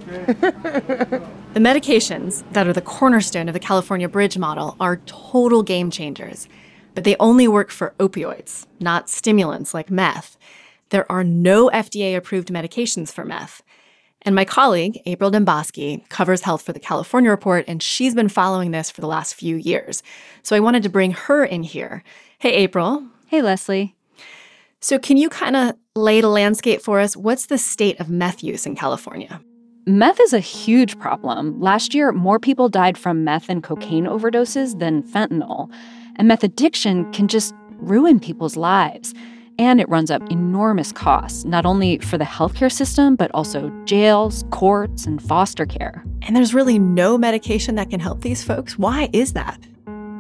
the 1.54 1.60
medications 1.60 2.44
that 2.54 2.68
are 2.68 2.74
the 2.74 2.82
cornerstone 2.82 3.50
of 3.50 3.54
the 3.54 3.60
California 3.60 4.08
Bridge 4.08 4.38
model 4.38 4.76
are 4.80 4.98
total 5.08 5.64
game 5.64 5.90
changers, 5.90 6.48
but 6.94 7.04
they 7.04 7.16
only 7.20 7.48
work 7.48 7.72
for 7.72 7.96
opioids, 8.00 8.68
not 8.80 9.10
stimulants 9.10 9.74
like 9.74 9.90
meth. 9.90 10.38
There 10.90 11.12
are 11.12 11.24
no 11.24 11.70
FDA 11.72 12.16
approved 12.16 12.50
medications 12.50 13.12
for 13.12 13.26
meth. 13.26 13.64
And 14.22 14.36
my 14.36 14.46
colleague, 14.46 15.02
April 15.08 15.32
Dembosky, 15.32 16.08
covers 16.10 16.42
health 16.42 16.62
for 16.62 16.72
the 16.72 16.80
California 16.80 17.32
Report, 17.32 17.66
and 17.68 17.82
she's 17.82 18.14
been 18.14 18.30
following 18.30 18.70
this 18.70 18.92
for 18.92 19.02
the 19.02 19.08
last 19.08 19.34
few 19.34 19.56
years. 19.56 20.04
So 20.44 20.56
I 20.56 20.60
wanted 20.60 20.84
to 20.84 20.90
bring 20.90 21.12
her 21.12 21.44
in 21.44 21.64
here. 21.64 22.04
Hey, 22.38 22.52
April. 22.52 23.08
Hey, 23.28 23.42
Lesley. 23.42 23.96
So, 24.82 25.00
can 25.00 25.18
you 25.18 25.30
kind 25.30 25.56
of 25.56 25.76
lay 25.96 26.22
the 26.22 26.30
landscape 26.30 26.82
for 26.82 27.00
us? 27.00 27.18
What's 27.18 27.48
the 27.48 27.58
state 27.58 28.00
of 28.00 28.10
meth 28.10 28.44
use 28.44 28.66
in 28.66 28.76
California? 28.76 29.42
Meth 29.86 30.20
is 30.20 30.34
a 30.34 30.40
huge 30.40 31.00
problem. 31.00 31.60
Last 31.60 31.96
year, 31.96 32.12
more 32.12 32.38
people 32.38 32.68
died 32.70 32.98
from 32.98 33.24
meth 33.24 33.50
and 33.50 33.64
cocaine 33.64 34.06
overdoses 34.06 34.78
than 34.78 35.04
fentanyl. 35.04 35.72
And 36.18 36.28
meth 36.28 36.44
addiction 36.44 37.12
can 37.14 37.28
just 37.28 37.56
ruin 37.78 38.20
people's 38.20 38.58
lives. 38.58 39.14
And 39.58 39.80
it 39.80 39.90
runs 39.90 40.12
up 40.12 40.22
enormous 40.30 40.92
costs, 40.92 41.46
not 41.46 41.66
only 41.66 41.98
for 42.00 42.18
the 42.18 42.26
healthcare 42.26 42.72
system, 42.72 43.16
but 43.16 43.32
also 43.34 43.70
jails, 43.86 44.44
courts, 44.52 45.06
and 45.06 45.22
foster 45.22 45.66
care. 45.66 46.04
And 46.24 46.36
there's 46.36 46.54
really 46.54 46.78
no 46.78 47.18
medication 47.18 47.76
that 47.76 47.90
can 47.90 48.00
help 48.00 48.22
these 48.22 48.44
folks. 48.44 48.78
Why 48.78 49.10
is 49.14 49.34
that? 49.34 49.60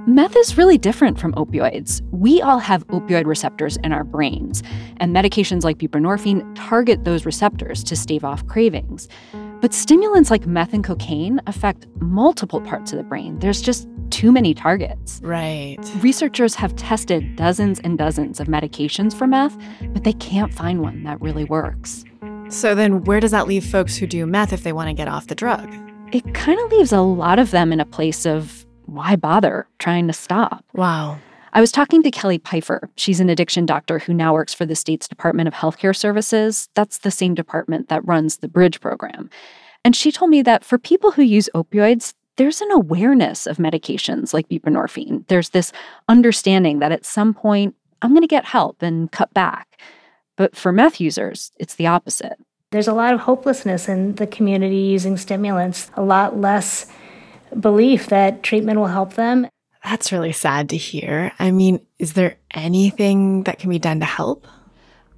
Meth 0.08 0.36
is 0.38 0.58
really 0.58 0.78
different 0.78 1.20
from 1.20 1.34
opioids. 1.34 2.02
We 2.12 2.42
all 2.42 2.60
have 2.60 2.88
opioid 2.88 3.26
receptors 3.26 3.78
in 3.84 3.92
our 3.92 4.04
brains, 4.04 4.64
and 4.98 5.16
medications 5.16 5.64
like 5.64 5.78
buprenorphine 5.78 6.52
target 6.56 7.04
those 7.04 7.26
receptors 7.26 7.84
to 7.84 7.96
stave 7.96 8.24
off 8.24 8.48
cravings. 8.48 9.08
But 9.62 9.74
stimulants 9.74 10.32
like 10.32 10.48
meth 10.48 10.74
and 10.74 10.84
cocaine 10.84 11.42
affect 11.48 11.88
multiple 12.00 12.62
parts 12.62 12.92
of 12.94 12.98
the 12.98 13.04
brain. 13.04 13.40
There's 13.40 13.62
just 13.62 13.88
too 14.10 14.32
many 14.32 14.54
targets. 14.54 15.20
Right. 15.24 15.78
Researchers 16.00 16.56
have 16.56 16.76
tested 16.76 17.36
dozens 17.36 17.80
and 17.82 17.98
dozens 17.98 18.40
of 18.40 18.48
medications 18.48 19.14
for 19.14 19.28
meth, 19.28 19.58
but 19.94 20.04
they 20.04 20.14
can't 20.14 20.54
find 20.54 20.82
one 20.82 21.04
that 21.04 21.22
really 21.22 21.44
works. 21.44 22.06
So 22.50 22.74
then, 22.74 23.04
where 23.04 23.20
does 23.20 23.32
that 23.32 23.48
leave 23.48 23.66
folks 23.66 23.96
who 23.98 24.08
do 24.08 24.26
meth 24.26 24.54
if 24.54 24.64
they 24.64 24.74
want 24.74 24.88
to 24.88 24.94
get 24.94 25.08
off 25.08 25.28
the 25.28 25.36
drug? 25.36 25.72
It 26.12 26.34
kind 26.34 26.60
of 26.60 26.72
leaves 26.72 26.92
a 26.92 27.02
lot 27.02 27.38
of 27.38 27.52
them 27.52 27.72
in 27.72 27.80
a 27.80 27.86
place 27.86 28.26
of 28.26 28.66
why 28.86 29.16
bother 29.16 29.68
trying 29.78 30.08
to 30.08 30.14
stop? 30.14 30.66
Wow. 30.74 31.20
I 31.54 31.62
was 31.62 31.72
talking 31.72 32.04
to 32.04 32.12
Kelly 32.12 32.40
Pfeifer. 32.40 32.90
She's 32.96 33.20
an 33.20 33.30
addiction 33.30 33.66
doctor 33.66 34.00
who 34.00 34.14
now 34.14 34.34
works 34.34 34.54
for 34.54 34.66
the 34.66 34.76
state's 34.76 35.08
Department 35.08 35.48
of 35.48 35.54
Healthcare 35.54 35.96
Services. 35.96 36.70
That's 36.76 37.00
the 37.00 37.12
same 37.12 37.34
department 37.34 37.90
that 37.90 38.06
runs 38.06 38.38
the 38.38 38.48
Bridge 38.48 38.80
program. 38.80 39.30
And 39.84 39.96
she 39.96 40.12
told 40.12 40.30
me 40.30 40.42
that 40.44 40.64
for 40.64 40.78
people 40.78 41.12
who 41.12 41.24
use 41.24 41.50
opioids, 41.56 42.14
there's 42.38 42.62
an 42.62 42.72
awareness 42.72 43.48
of 43.48 43.58
medications 43.58 44.34
like 44.34 44.48
buprenorphine. 44.48 45.28
There's 45.28 45.50
this 45.50 45.72
understanding 46.08 46.80
that 46.80 46.92
at 46.92 47.06
some 47.06 47.34
point, 47.34 47.76
I'm 48.02 48.12
going 48.12 48.22
to 48.22 48.28
get 48.28 48.46
help 48.46 48.82
and 48.82 49.12
cut 49.12 49.34
back. 49.34 49.82
But 50.38 50.56
for 50.56 50.72
meth 50.72 51.02
users, 51.02 51.52
it's 51.60 51.76
the 51.76 51.88
opposite. 51.88 52.38
There's 52.72 52.88
a 52.88 52.94
lot 52.94 53.14
of 53.14 53.22
hopelessness 53.22 53.90
in 53.90 54.16
the 54.16 54.28
community 54.28 54.78
using 54.78 55.18
stimulants, 55.18 55.90
a 55.96 56.04
lot 56.04 56.40
less 56.40 56.86
belief 57.60 58.08
that 58.08 58.44
treatment 58.44 58.80
will 58.80 58.88
help 58.88 59.16
them. 59.16 59.48
That's 59.84 60.12
really 60.12 60.34
sad 60.34 60.70
to 60.70 60.78
hear. 60.78 61.32
I 61.40 61.52
mean, 61.52 61.80
is 61.98 62.14
there 62.14 62.38
anything 62.54 63.44
that 63.44 63.60
can 63.60 63.70
be 63.70 63.80
done 63.80 64.00
to 64.00 64.06
help? 64.06 64.46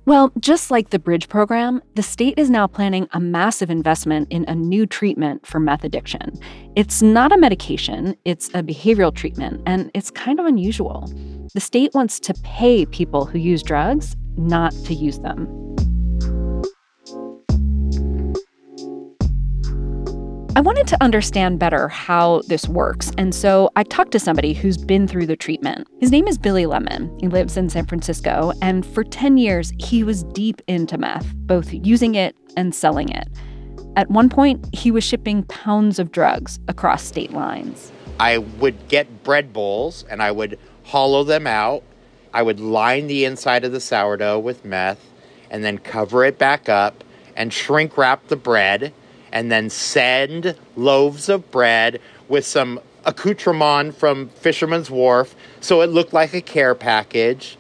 Well, 0.06 0.32
just 0.40 0.72
like 0.72 0.90
the 0.90 0.98
Bridge 0.98 1.30
program, 1.30 1.82
the 1.94 2.02
state 2.02 2.34
is 2.38 2.50
now 2.50 2.66
planning 2.66 3.08
a 3.12 3.20
massive 3.20 3.70
investment 3.70 4.32
in 4.32 4.46
a 4.48 4.56
new 4.56 4.88
treatment 4.88 5.46
for 5.46 5.60
meth 5.60 5.84
addiction. 5.84 6.40
It's 6.76 7.04
not 7.04 7.32
a 7.32 7.38
medication, 7.38 8.16
it's 8.26 8.48
a 8.50 8.64
behavioral 8.64 9.14
treatment, 9.16 9.62
and 9.68 9.92
it's 9.94 10.10
kind 10.10 10.40
of 10.40 10.48
unusual. 10.48 11.08
The 11.54 11.60
state 11.60 11.94
wants 11.94 12.20
to 12.22 12.34
pay 12.44 12.86
people 12.88 13.26
who 13.26 13.38
use 13.38 13.62
drugs 13.62 14.16
not 14.38 14.72
to 14.86 14.96
use 14.96 15.20
them. 15.20 15.46
I 20.54 20.60
wanted 20.60 20.86
to 20.88 21.02
understand 21.02 21.60
better 21.60 21.88
how 21.88 22.42
this 22.48 22.68
works, 22.68 23.10
and 23.18 23.34
so 23.34 23.72
I 23.78 23.84
talked 23.84 24.12
to 24.12 24.20
somebody 24.20 24.54
who's 24.54 24.76
been 24.76 25.08
through 25.08 25.28
the 25.28 25.38
treatment. 25.38 25.88
His 26.02 26.12
name 26.12 26.28
is 26.28 26.38
Billy 26.38 26.66
Lemon. 26.66 27.18
He 27.22 27.30
lives 27.30 27.56
in 27.56 27.70
San 27.70 27.86
Francisco, 27.86 28.52
and 28.62 28.86
for 28.86 29.06
10 29.06 29.38
years, 29.38 29.72
he 29.80 30.04
was 30.04 30.24
deep 30.24 30.62
into 30.68 30.98
meth, 30.98 31.34
both 31.36 31.74
using 31.74 32.16
it 32.16 32.36
and 32.58 32.76
selling 32.76 33.08
it. 33.08 33.30
At 33.96 34.12
one 34.12 34.28
point, 34.28 34.68
he 34.76 34.92
was 34.92 35.06
shipping 35.06 35.44
pounds 35.44 36.00
of 36.00 36.12
drugs 36.12 36.60
across 36.68 37.02
state 37.02 37.32
lines. 37.32 37.90
I 38.20 38.40
would 38.40 38.90
get 38.90 39.24
bread 39.24 39.54
bowls 39.54 40.04
and 40.10 40.22
I 40.22 40.32
would 40.32 40.60
hollow 40.84 41.24
them 41.24 41.48
out. 41.48 41.82
I 42.34 42.42
would 42.42 42.60
line 42.60 43.08
the 43.08 43.24
inside 43.24 43.64
of 43.64 43.72
the 43.72 43.80
sourdough 43.80 44.40
with 44.40 44.66
meth 44.66 45.10
and 45.50 45.64
then 45.64 45.78
cover 45.78 46.26
it 46.26 46.38
back 46.38 46.68
up 46.68 47.06
and 47.38 47.54
shrink 47.54 47.98
wrap 47.98 48.28
the 48.28 48.36
bread 48.36 48.94
and 49.32 49.52
then 49.52 49.70
send 49.70 50.56
loaves 50.76 51.30
of 51.30 51.50
bread 51.52 52.00
with 52.28 52.46
some 52.46 52.80
accoutrement 53.06 53.96
from 53.96 54.30
Fisherman's 54.30 54.90
Wharf 54.92 55.36
so 55.60 55.82
it 55.82 55.88
looked 55.88 56.14
like 56.14 56.34
a 56.34 56.42
care 56.42 56.76
package 56.76 57.58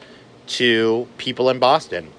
to 0.48 1.08
people 1.18 1.50
in 1.50 1.60
Boston. 1.60 2.12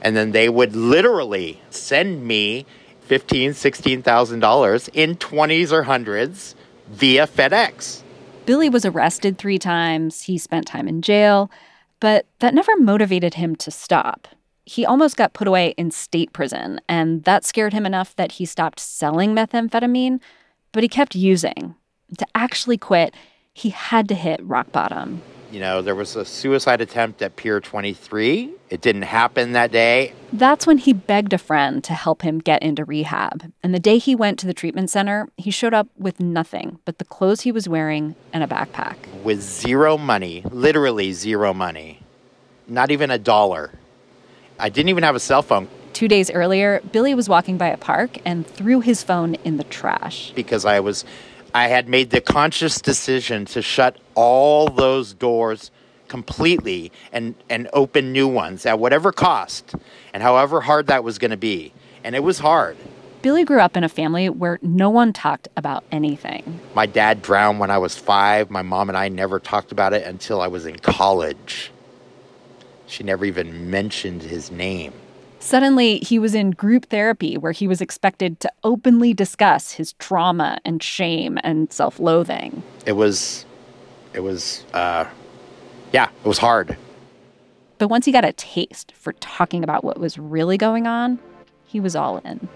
And 0.00 0.16
then 0.16 0.32
they 0.32 0.48
would 0.48 0.76
literally 0.76 1.60
send 1.70 2.26
me 2.26 2.66
fifteen, 3.00 3.54
sixteen 3.54 4.02
thousand 4.02 4.40
dollars 4.40 4.88
in 4.92 5.16
twenties 5.16 5.72
or 5.72 5.82
hundreds 5.82 6.54
via 6.88 7.26
FedEx. 7.26 8.02
Billy 8.46 8.68
was 8.68 8.84
arrested 8.84 9.38
three 9.38 9.58
times. 9.58 10.22
He 10.22 10.36
spent 10.36 10.66
time 10.66 10.86
in 10.86 11.00
jail, 11.00 11.50
but 12.00 12.26
that 12.40 12.54
never 12.54 12.76
motivated 12.76 13.34
him 13.34 13.56
to 13.56 13.70
stop 13.70 14.28
he 14.66 14.84
almost 14.86 15.16
got 15.16 15.34
put 15.34 15.46
away 15.46 15.74
in 15.76 15.90
state 15.90 16.32
prison, 16.32 16.80
and 16.88 17.24
that 17.24 17.44
scared 17.44 17.72
him 17.72 17.86
enough 17.86 18.16
that 18.16 18.32
he 18.32 18.44
stopped 18.44 18.80
selling 18.80 19.34
methamphetamine, 19.34 20.20
but 20.72 20.82
he 20.82 20.88
kept 20.88 21.14
using. 21.14 21.74
To 22.18 22.26
actually 22.34 22.78
quit, 22.78 23.14
he 23.52 23.70
had 23.70 24.08
to 24.08 24.14
hit 24.14 24.40
rock 24.42 24.72
bottom. 24.72 25.22
You 25.50 25.60
know, 25.60 25.82
there 25.82 25.94
was 25.94 26.16
a 26.16 26.24
suicide 26.24 26.80
attempt 26.80 27.22
at 27.22 27.36
Pier 27.36 27.60
23. 27.60 28.50
It 28.70 28.80
didn't 28.80 29.02
happen 29.02 29.52
that 29.52 29.70
day. 29.70 30.12
That's 30.32 30.66
when 30.66 30.78
he 30.78 30.92
begged 30.92 31.32
a 31.32 31.38
friend 31.38 31.84
to 31.84 31.94
help 31.94 32.22
him 32.22 32.40
get 32.40 32.60
into 32.60 32.84
rehab. 32.84 33.52
And 33.62 33.72
the 33.72 33.78
day 33.78 33.98
he 33.98 34.16
went 34.16 34.40
to 34.40 34.48
the 34.48 34.54
treatment 34.54 34.90
center, 34.90 35.28
he 35.36 35.52
showed 35.52 35.72
up 35.72 35.86
with 35.96 36.18
nothing 36.18 36.80
but 36.84 36.98
the 36.98 37.04
clothes 37.04 37.42
he 37.42 37.52
was 37.52 37.68
wearing 37.68 38.16
and 38.32 38.42
a 38.42 38.48
backpack. 38.48 38.96
With 39.22 39.40
zero 39.40 39.96
money, 39.96 40.42
literally 40.50 41.12
zero 41.12 41.54
money, 41.54 42.00
not 42.66 42.90
even 42.90 43.12
a 43.12 43.18
dollar. 43.18 43.70
I 44.58 44.68
didn't 44.68 44.88
even 44.88 45.02
have 45.04 45.14
a 45.14 45.20
cell 45.20 45.42
phone. 45.42 45.68
Two 45.92 46.08
days 46.08 46.30
earlier, 46.30 46.80
Billy 46.92 47.14
was 47.14 47.28
walking 47.28 47.56
by 47.56 47.68
a 47.68 47.76
park 47.76 48.18
and 48.24 48.46
threw 48.46 48.80
his 48.80 49.02
phone 49.02 49.34
in 49.36 49.56
the 49.58 49.64
trash. 49.64 50.32
Because 50.34 50.64
I 50.64 50.80
was, 50.80 51.04
I 51.54 51.68
had 51.68 51.88
made 51.88 52.10
the 52.10 52.20
conscious 52.20 52.80
decision 52.80 53.44
to 53.46 53.62
shut 53.62 53.96
all 54.14 54.68
those 54.68 55.14
doors 55.14 55.70
completely 56.08 56.92
and, 57.12 57.34
and 57.48 57.68
open 57.72 58.12
new 58.12 58.28
ones 58.28 58.66
at 58.66 58.78
whatever 58.78 59.12
cost 59.12 59.74
and 60.12 60.22
however 60.22 60.60
hard 60.60 60.88
that 60.88 61.04
was 61.04 61.18
going 61.18 61.30
to 61.30 61.36
be. 61.36 61.72
And 62.02 62.14
it 62.14 62.22
was 62.22 62.40
hard. 62.40 62.76
Billy 63.22 63.44
grew 63.44 63.60
up 63.60 63.76
in 63.76 63.84
a 63.84 63.88
family 63.88 64.28
where 64.28 64.58
no 64.60 64.90
one 64.90 65.12
talked 65.12 65.48
about 65.56 65.82
anything. 65.90 66.60
My 66.74 66.84
dad 66.84 67.22
drowned 67.22 67.58
when 67.58 67.70
I 67.70 67.78
was 67.78 67.96
five. 67.96 68.50
My 68.50 68.60
mom 68.60 68.90
and 68.90 68.98
I 68.98 69.08
never 69.08 69.40
talked 69.40 69.72
about 69.72 69.94
it 69.94 70.06
until 70.06 70.42
I 70.42 70.48
was 70.48 70.66
in 70.66 70.78
college. 70.78 71.72
She 72.86 73.02
never 73.02 73.24
even 73.24 73.70
mentioned 73.70 74.22
his 74.22 74.50
name. 74.50 74.92
Suddenly, 75.38 75.98
he 75.98 76.18
was 76.18 76.34
in 76.34 76.52
group 76.52 76.86
therapy 76.86 77.36
where 77.36 77.52
he 77.52 77.68
was 77.68 77.82
expected 77.82 78.40
to 78.40 78.50
openly 78.62 79.12
discuss 79.12 79.72
his 79.72 79.92
trauma 79.94 80.58
and 80.64 80.82
shame 80.82 81.38
and 81.44 81.70
self 81.70 82.00
loathing. 82.00 82.62
It 82.86 82.92
was, 82.92 83.44
it 84.14 84.20
was, 84.20 84.64
uh, 84.72 85.04
yeah, 85.92 86.08
it 86.24 86.26
was 86.26 86.38
hard. 86.38 86.78
But 87.76 87.88
once 87.88 88.06
he 88.06 88.12
got 88.12 88.24
a 88.24 88.32
taste 88.32 88.92
for 88.92 89.12
talking 89.14 89.62
about 89.62 89.84
what 89.84 89.98
was 89.98 90.18
really 90.18 90.56
going 90.56 90.86
on, 90.86 91.18
he 91.66 91.78
was 91.78 91.94
all 91.94 92.18
in. 92.18 92.48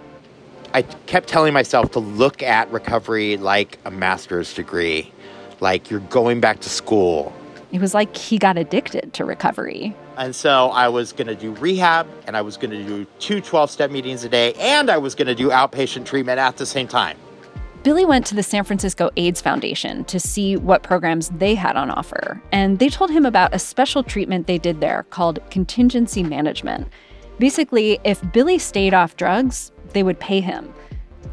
I 0.72 0.82
kept 0.82 1.28
telling 1.28 1.52
myself 1.52 1.92
to 1.92 1.98
look 1.98 2.42
at 2.42 2.70
recovery 2.70 3.36
like 3.36 3.78
a 3.84 3.90
master's 3.90 4.54
degree, 4.54 5.12
like 5.60 5.90
you're 5.90 6.00
going 6.00 6.40
back 6.40 6.60
to 6.60 6.70
school. 6.70 7.34
It 7.72 7.80
was 7.80 7.94
like 7.94 8.16
he 8.16 8.38
got 8.38 8.56
addicted 8.56 9.12
to 9.14 9.24
recovery. 9.24 9.94
And 10.18 10.34
so 10.34 10.70
I 10.70 10.88
was 10.88 11.12
going 11.12 11.28
to 11.28 11.36
do 11.36 11.52
rehab 11.54 12.08
and 12.26 12.36
I 12.36 12.42
was 12.42 12.56
going 12.56 12.72
to 12.72 12.84
do 12.84 13.06
two 13.20 13.40
12 13.40 13.70
step 13.70 13.92
meetings 13.92 14.24
a 14.24 14.28
day 14.28 14.52
and 14.54 14.90
I 14.90 14.98
was 14.98 15.14
going 15.14 15.28
to 15.28 15.34
do 15.34 15.50
outpatient 15.50 16.06
treatment 16.06 16.40
at 16.40 16.56
the 16.56 16.66
same 16.66 16.88
time. 16.88 17.16
Billy 17.84 18.04
went 18.04 18.26
to 18.26 18.34
the 18.34 18.42
San 18.42 18.64
Francisco 18.64 19.10
AIDS 19.16 19.40
Foundation 19.40 20.04
to 20.06 20.18
see 20.18 20.56
what 20.56 20.82
programs 20.82 21.28
they 21.30 21.54
had 21.54 21.76
on 21.76 21.88
offer. 21.88 22.42
And 22.50 22.80
they 22.80 22.88
told 22.88 23.10
him 23.10 23.24
about 23.24 23.54
a 23.54 23.60
special 23.60 24.02
treatment 24.02 24.48
they 24.48 24.58
did 24.58 24.80
there 24.80 25.04
called 25.10 25.38
contingency 25.50 26.24
management. 26.24 26.88
Basically, 27.38 28.00
if 28.02 28.20
Billy 28.32 28.58
stayed 28.58 28.94
off 28.94 29.16
drugs, 29.16 29.70
they 29.92 30.02
would 30.02 30.18
pay 30.18 30.40
him. 30.40 30.74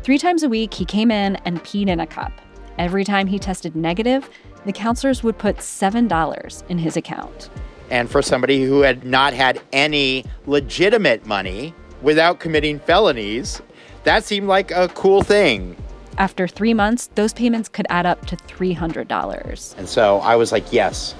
Three 0.03 0.19
times 0.19 0.43
a 0.43 0.49
week, 0.49 0.71
he 0.71 0.85
came 0.85 1.09
in 1.09 1.37
and 1.37 1.63
peed 1.63 1.87
in 1.87 1.99
a 1.99 2.05
cup. 2.05 2.31
Every 2.77 3.03
time 3.03 3.25
he 3.25 3.39
tested 3.39 3.75
negative, 3.75 4.29
the 4.65 4.71
counselors 4.71 5.23
would 5.23 5.39
put 5.39 5.57
$7 5.57 6.69
in 6.69 6.77
his 6.77 6.95
account. 6.95 7.49
And 7.89 8.09
for 8.09 8.21
somebody 8.21 8.63
who 8.63 8.81
had 8.81 9.05
not 9.05 9.33
had 9.33 9.61
any 9.71 10.25
legitimate 10.45 11.25
money 11.25 11.73
without 12.01 12.39
committing 12.39 12.79
felonies, 12.79 13.61
that 14.03 14.23
seemed 14.23 14.47
like 14.47 14.71
a 14.71 14.87
cool 14.89 15.21
thing. 15.23 15.75
After 16.17 16.47
three 16.47 16.73
months, 16.73 17.09
those 17.15 17.33
payments 17.33 17.67
could 17.69 17.85
add 17.89 18.05
up 18.05 18.25
to 18.27 18.37
$300. 18.37 19.77
And 19.77 19.89
so 19.89 20.19
I 20.19 20.35
was 20.35 20.51
like, 20.51 20.71
yes, 20.71 21.13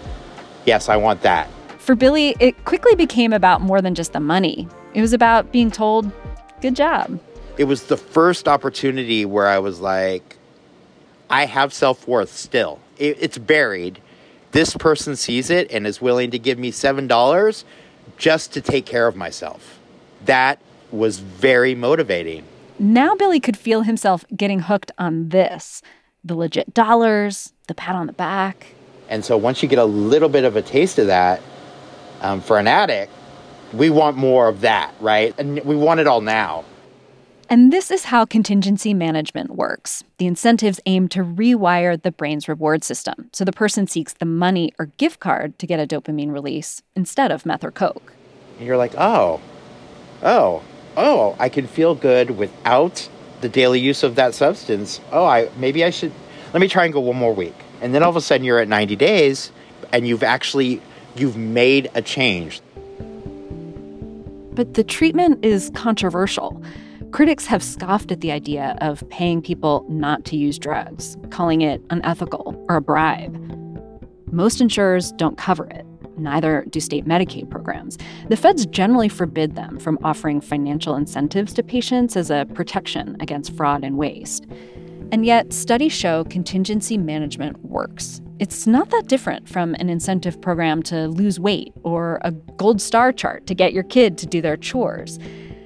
yes, 0.65 0.89
I 0.89 0.95
want 0.95 1.21
that. 1.21 1.49
For 1.79 1.95
Billy, 1.95 2.35
it 2.39 2.65
quickly 2.65 2.95
became 2.95 3.33
about 3.33 3.61
more 3.61 3.81
than 3.81 3.93
just 3.93 4.13
the 4.13 4.19
money. 4.19 4.67
It 4.93 5.01
was 5.01 5.13
about 5.13 5.51
being 5.51 5.69
told, 5.69 6.09
good 6.61 6.75
job. 6.75 7.19
It 7.57 7.65
was 7.65 7.83
the 7.83 7.97
first 7.97 8.47
opportunity 8.47 9.25
where 9.25 9.47
I 9.47 9.59
was 9.59 9.81
like, 9.81 10.37
I 11.29 11.45
have 11.45 11.73
self 11.73 12.07
worth 12.07 12.31
still. 12.31 12.79
It, 12.97 13.17
it's 13.19 13.37
buried, 13.37 14.01
this 14.55 14.73
person 14.77 15.17
sees 15.17 15.49
it 15.49 15.69
and 15.69 15.85
is 15.85 15.99
willing 15.99 16.31
to 16.31 16.39
give 16.39 16.57
me 16.57 16.71
$7, 16.71 17.63
just 18.17 18.53
to 18.53 18.61
take 18.61 18.85
care 18.85 19.05
of 19.05 19.13
myself. 19.13 19.79
That 20.23 20.61
was 20.91 21.19
very 21.19 21.75
motivating. 21.75 22.45
Now 22.79 23.15
Billy 23.15 23.41
could 23.41 23.57
feel 23.57 23.81
himself 23.81 24.23
getting 24.33 24.61
hooked 24.61 24.93
on 24.97 25.29
this 25.29 25.81
the 26.23 26.35
legit 26.35 26.73
dollars, 26.73 27.51
the 27.67 27.75
pat 27.75 27.95
on 27.95 28.07
the 28.07 28.13
back. 28.13 28.67
And 29.09 29.25
so 29.25 29.35
once 29.35 29.61
you 29.61 29.67
get 29.67 29.77
a 29.77 29.85
little 29.85 30.29
bit 30.29 30.45
of 30.45 30.55
a 30.55 30.61
taste 30.61 30.97
of 30.99 31.07
that 31.07 31.41
um, 32.21 32.39
for 32.39 32.57
an 32.57 32.67
addict, 32.67 33.11
we 33.73 33.89
want 33.89 34.15
more 34.15 34.47
of 34.47 34.61
that, 34.61 34.95
right? 35.01 35.35
And 35.37 35.63
we 35.65 35.75
want 35.75 35.99
it 35.99 36.07
all 36.07 36.21
now. 36.21 36.63
And 37.47 37.71
this 37.71 37.91
is 37.91 38.05
how 38.05 38.25
contingency 38.25 38.95
management 38.95 39.51
works. 39.51 40.03
The 40.17 40.25
incentives 40.25 40.79
aim 40.87 41.07
to 41.09 41.23
rewire 41.23 42.01
the 42.01 42.11
brain's 42.11 42.47
reward 42.47 42.83
system 42.83 43.29
so 43.33 43.45
the 43.45 43.51
person 43.51 43.85
seeks 43.85 44.13
the 44.13 44.25
money 44.25 44.73
or 44.79 44.87
gift 44.97 45.19
card 45.19 45.59
to 45.59 45.67
get 45.67 45.79
a 45.79 45.85
dopamine 45.85 46.33
release 46.33 46.81
instead 46.95 47.31
of 47.31 47.45
meth 47.45 47.63
or 47.63 47.69
coke. 47.69 48.13
And 48.57 48.65
you're 48.65 48.77
like, 48.77 48.95
oh, 48.97 49.41
oh, 50.23 50.63
oh, 50.97 51.35
I 51.39 51.49
can 51.49 51.67
feel 51.67 51.93
good 51.93 52.31
without 52.31 53.07
the 53.41 53.49
daily 53.49 53.79
use 53.79 54.01
of 54.01 54.15
that 54.15 54.33
substance. 54.33 54.99
Oh, 55.11 55.25
I 55.25 55.51
maybe 55.57 55.83
I 55.83 55.91
should 55.91 56.13
let 56.51 56.61
me 56.61 56.67
try 56.67 56.85
and 56.85 56.93
go 56.93 56.99
one 56.99 57.15
more 57.15 57.33
week. 57.33 57.55
And 57.79 57.93
then 57.93 58.01
all 58.01 58.09
of 58.09 58.15
a 58.15 58.21
sudden 58.21 58.43
you're 58.43 58.59
at 58.59 58.67
90 58.67 58.95
days 58.95 59.51
and 59.91 60.07
you've 60.07 60.23
actually 60.23 60.81
you've 61.15 61.37
made 61.37 61.91
a 61.93 62.01
change. 62.01 62.61
But 64.53 64.73
the 64.73 64.83
treatment 64.83 65.45
is 65.45 65.69
controversial. 65.75 66.59
Critics 67.15 67.45
have 67.45 67.63
scoffed 67.63 68.11
at 68.11 68.19
the 68.19 68.33
idea 68.33 68.77
of 68.81 69.01
paying 69.09 69.41
people 69.41 69.85
not 69.87 70.25
to 70.25 70.35
use 70.35 70.59
drugs, 70.59 71.15
calling 71.29 71.61
it 71.61 71.81
unethical 71.89 72.61
or 72.67 72.75
a 72.75 72.81
bribe. 72.81 73.33
Most 74.33 74.59
insurers 74.59 75.13
don't 75.13 75.37
cover 75.37 75.65
it. 75.67 75.85
Neither 76.17 76.65
do 76.71 76.81
state 76.81 77.05
Medicaid 77.05 77.49
programs. 77.49 77.97
The 78.27 78.35
feds 78.35 78.65
generally 78.65 79.07
forbid 79.07 79.55
them 79.55 79.79
from 79.79 79.97
offering 80.03 80.41
financial 80.41 80.97
incentives 80.97 81.53
to 81.53 81.63
patients 81.63 82.17
as 82.17 82.29
a 82.29 82.47
protection 82.53 83.15
against 83.21 83.55
fraud 83.55 83.85
and 83.85 83.97
waste. 83.97 84.45
And 85.13 85.25
yet, 85.25 85.53
studies 85.53 85.93
show 85.93 86.25
contingency 86.25 86.97
management 86.97 87.63
works. 87.63 88.21
It's 88.39 88.67
not 88.67 88.89
that 88.89 89.07
different 89.07 89.47
from 89.47 89.73
an 89.75 89.89
incentive 89.89 90.41
program 90.41 90.83
to 90.83 91.07
lose 91.07 91.39
weight 91.39 91.71
or 91.83 92.19
a 92.23 92.31
gold 92.31 92.81
star 92.81 93.13
chart 93.13 93.47
to 93.47 93.55
get 93.55 93.71
your 93.71 93.83
kid 93.83 94.17
to 94.17 94.25
do 94.25 94.41
their 94.41 94.57
chores. 94.57 95.17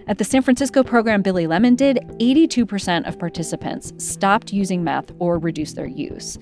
At 0.09 0.17
the 0.17 0.23
San 0.23 0.41
Francisco 0.41 0.83
program 0.83 1.21
Billy 1.21 1.45
Lemon 1.45 1.75
did, 1.75 1.97
82% 2.19 3.07
of 3.07 3.19
participants 3.19 3.93
stopped 4.03 4.51
using 4.51 4.83
meth 4.83 5.11
or 5.19 5.37
reduced 5.37 5.75
their 5.75 5.85
use. 5.85 6.39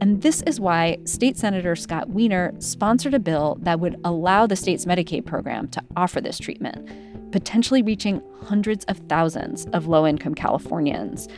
And 0.00 0.20
this 0.20 0.42
is 0.48 0.58
why 0.58 0.98
State 1.04 1.36
Senator 1.36 1.76
Scott 1.76 2.08
Wiener 2.10 2.52
sponsored 2.58 3.14
a 3.14 3.20
bill 3.20 3.56
that 3.60 3.78
would 3.78 4.00
allow 4.02 4.48
the 4.48 4.56
state's 4.56 4.84
Medicaid 4.84 5.24
program 5.26 5.68
to 5.68 5.82
offer 5.96 6.20
this 6.20 6.40
treatment, 6.40 6.90
potentially 7.30 7.82
reaching 7.82 8.20
hundreds 8.42 8.84
of 8.86 8.98
thousands 9.08 9.66
of 9.66 9.86
low 9.86 10.08
income 10.08 10.34
Californians. 10.34 11.28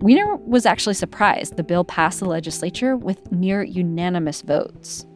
Wiener 0.00 0.36
was 0.36 0.66
actually 0.66 0.92
surprised 0.92 1.56
the 1.56 1.62
bill 1.62 1.84
passed 1.84 2.20
the 2.20 2.26
legislature 2.26 2.98
with 2.98 3.32
near 3.32 3.62
unanimous 3.62 4.42
votes. 4.42 5.06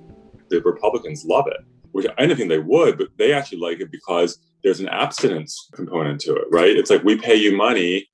The 0.49 0.63
Republicans 0.63 1.27
love 1.27 1.45
it, 1.49 1.61
which 1.93 2.07
I 2.17 2.23
didn't 2.23 2.39
think 2.39 2.49
they 2.49 2.61
would, 2.61 2.97
but 2.97 3.09
they 3.19 3.35
actually 3.35 3.59
like 3.59 3.81
it 3.81 3.91
because 3.93 4.39
there's 4.63 4.81
an 4.81 4.89
abstinence 4.89 5.69
component 5.73 6.21
to 6.23 6.35
it, 6.35 6.45
right? 6.51 6.77
It's 6.77 6.91
like 6.91 7.05
we 7.05 7.17
pay 7.17 7.35
you 7.35 7.57
money 7.57 8.09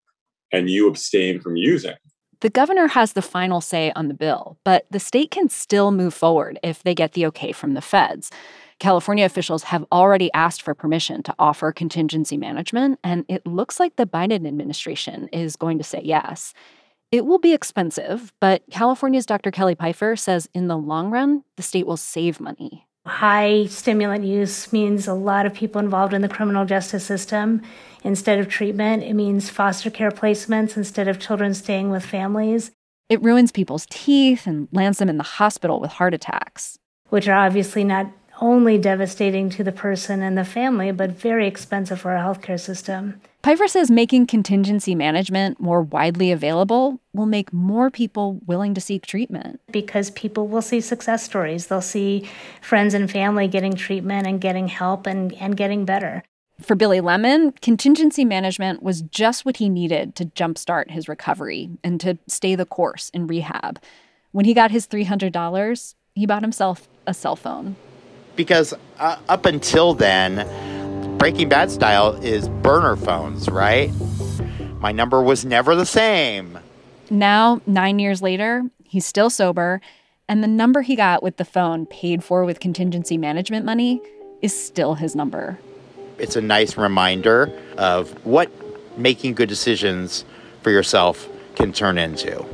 and 0.52 0.70
you 0.70 0.88
abstain 0.88 1.40
from 1.40 1.56
using. 1.56 1.94
The 2.40 2.50
governor 2.50 2.88
has 2.88 3.14
the 3.14 3.22
final 3.22 3.60
say 3.60 3.92
on 3.96 4.08
the 4.08 4.14
bill, 4.14 4.58
but 4.64 4.86
the 4.90 5.00
state 5.00 5.30
can 5.30 5.48
still 5.48 5.90
move 5.90 6.12
forward 6.12 6.58
if 6.62 6.82
they 6.82 6.94
get 6.94 7.12
the 7.12 7.26
okay 7.26 7.52
from 7.52 7.74
the 7.74 7.80
feds. 7.80 8.30
California 8.78 9.24
officials 9.24 9.62
have 9.64 9.84
already 9.90 10.32
asked 10.34 10.60
for 10.60 10.74
permission 10.74 11.22
to 11.22 11.34
offer 11.38 11.72
contingency 11.72 12.36
management, 12.36 12.98
and 13.02 13.24
it 13.28 13.46
looks 13.46 13.80
like 13.80 13.96
the 13.96 14.06
Biden 14.06 14.46
administration 14.46 15.28
is 15.28 15.56
going 15.56 15.78
to 15.78 15.84
say 15.84 16.00
yes. 16.04 16.52
It 17.10 17.24
will 17.24 17.38
be 17.38 17.54
expensive, 17.54 18.32
but 18.40 18.62
California's 18.70 19.26
Dr. 19.26 19.50
Kelly 19.50 19.76
Pfeifer 19.76 20.18
says 20.18 20.48
in 20.52 20.66
the 20.66 20.76
long 20.76 21.10
run, 21.10 21.44
the 21.56 21.62
state 21.62 21.86
will 21.86 21.96
save 21.96 22.40
money. 22.40 22.86
High 23.06 23.66
stimulant 23.66 24.24
use 24.24 24.72
means 24.72 25.06
a 25.06 25.12
lot 25.12 25.44
of 25.44 25.52
people 25.52 25.78
involved 25.78 26.14
in 26.14 26.22
the 26.22 26.28
criminal 26.28 26.64
justice 26.64 27.04
system 27.04 27.60
instead 28.02 28.38
of 28.38 28.48
treatment. 28.48 29.02
It 29.02 29.12
means 29.12 29.50
foster 29.50 29.90
care 29.90 30.10
placements 30.10 30.76
instead 30.76 31.06
of 31.06 31.18
children 31.18 31.52
staying 31.52 31.90
with 31.90 32.04
families. 32.04 32.70
It 33.10 33.22
ruins 33.22 33.52
people's 33.52 33.86
teeth 33.90 34.46
and 34.46 34.68
lands 34.72 34.98
them 34.98 35.10
in 35.10 35.18
the 35.18 35.22
hospital 35.22 35.80
with 35.80 35.92
heart 35.92 36.14
attacks. 36.14 36.78
Which 37.10 37.28
are 37.28 37.36
obviously 37.36 37.84
not 37.84 38.10
only 38.40 38.78
devastating 38.78 39.48
to 39.50 39.64
the 39.64 39.72
person 39.72 40.22
and 40.22 40.36
the 40.36 40.44
family, 40.44 40.90
but 40.92 41.10
very 41.10 41.46
expensive 41.46 42.00
for 42.00 42.12
our 42.12 42.34
healthcare 42.34 42.58
system. 42.58 43.20
Pfeifer 43.42 43.68
says 43.68 43.90
making 43.90 44.26
contingency 44.26 44.94
management 44.94 45.60
more 45.60 45.82
widely 45.82 46.32
available 46.32 46.98
will 47.12 47.26
make 47.26 47.52
more 47.52 47.90
people 47.90 48.40
willing 48.46 48.72
to 48.72 48.80
seek 48.80 49.06
treatment. 49.06 49.60
Because 49.70 50.10
people 50.12 50.48
will 50.48 50.62
see 50.62 50.80
success 50.80 51.22
stories. 51.22 51.66
They'll 51.66 51.82
see 51.82 52.28
friends 52.62 52.94
and 52.94 53.10
family 53.10 53.46
getting 53.46 53.74
treatment 53.74 54.26
and 54.26 54.40
getting 54.40 54.68
help 54.68 55.06
and, 55.06 55.32
and 55.34 55.56
getting 55.56 55.84
better. 55.84 56.24
For 56.60 56.74
Billy 56.74 57.00
Lemon, 57.00 57.52
contingency 57.60 58.24
management 58.24 58.82
was 58.82 59.02
just 59.02 59.44
what 59.44 59.58
he 59.58 59.68
needed 59.68 60.14
to 60.16 60.24
jumpstart 60.24 60.90
his 60.90 61.08
recovery 61.08 61.68
and 61.82 62.00
to 62.00 62.16
stay 62.26 62.54
the 62.54 62.64
course 62.64 63.10
in 63.10 63.26
rehab. 63.26 63.78
When 64.32 64.46
he 64.46 64.54
got 64.54 64.70
his 64.70 64.86
$300, 64.86 65.94
he 66.14 66.26
bought 66.26 66.42
himself 66.42 66.88
a 67.06 67.12
cell 67.12 67.36
phone. 67.36 67.76
Because 68.36 68.74
uh, 68.98 69.18
up 69.28 69.46
until 69.46 69.94
then, 69.94 70.46
Breaking 71.18 71.48
Bad 71.48 71.70
style 71.70 72.14
is 72.22 72.48
burner 72.48 72.96
phones, 72.96 73.48
right? 73.48 73.90
My 74.78 74.92
number 74.92 75.22
was 75.22 75.44
never 75.44 75.74
the 75.74 75.86
same. 75.86 76.58
Now, 77.10 77.60
nine 77.66 77.98
years 77.98 78.20
later, 78.20 78.64
he's 78.82 79.06
still 79.06 79.30
sober, 79.30 79.80
and 80.28 80.42
the 80.42 80.48
number 80.48 80.82
he 80.82 80.96
got 80.96 81.22
with 81.22 81.36
the 81.36 81.44
phone 81.44 81.86
paid 81.86 82.24
for 82.24 82.44
with 82.44 82.60
contingency 82.60 83.16
management 83.16 83.64
money 83.64 84.00
is 84.42 84.58
still 84.58 84.94
his 84.94 85.14
number 85.14 85.58
it's 86.18 86.36
a 86.36 86.40
nice 86.40 86.76
reminder 86.76 87.52
of 87.76 88.10
what 88.24 88.50
making 88.98 89.34
good 89.34 89.48
decisions 89.48 90.24
for 90.62 90.70
yourself 90.70 91.28
can 91.56 91.72
turn 91.72 91.98
into. 91.98 92.44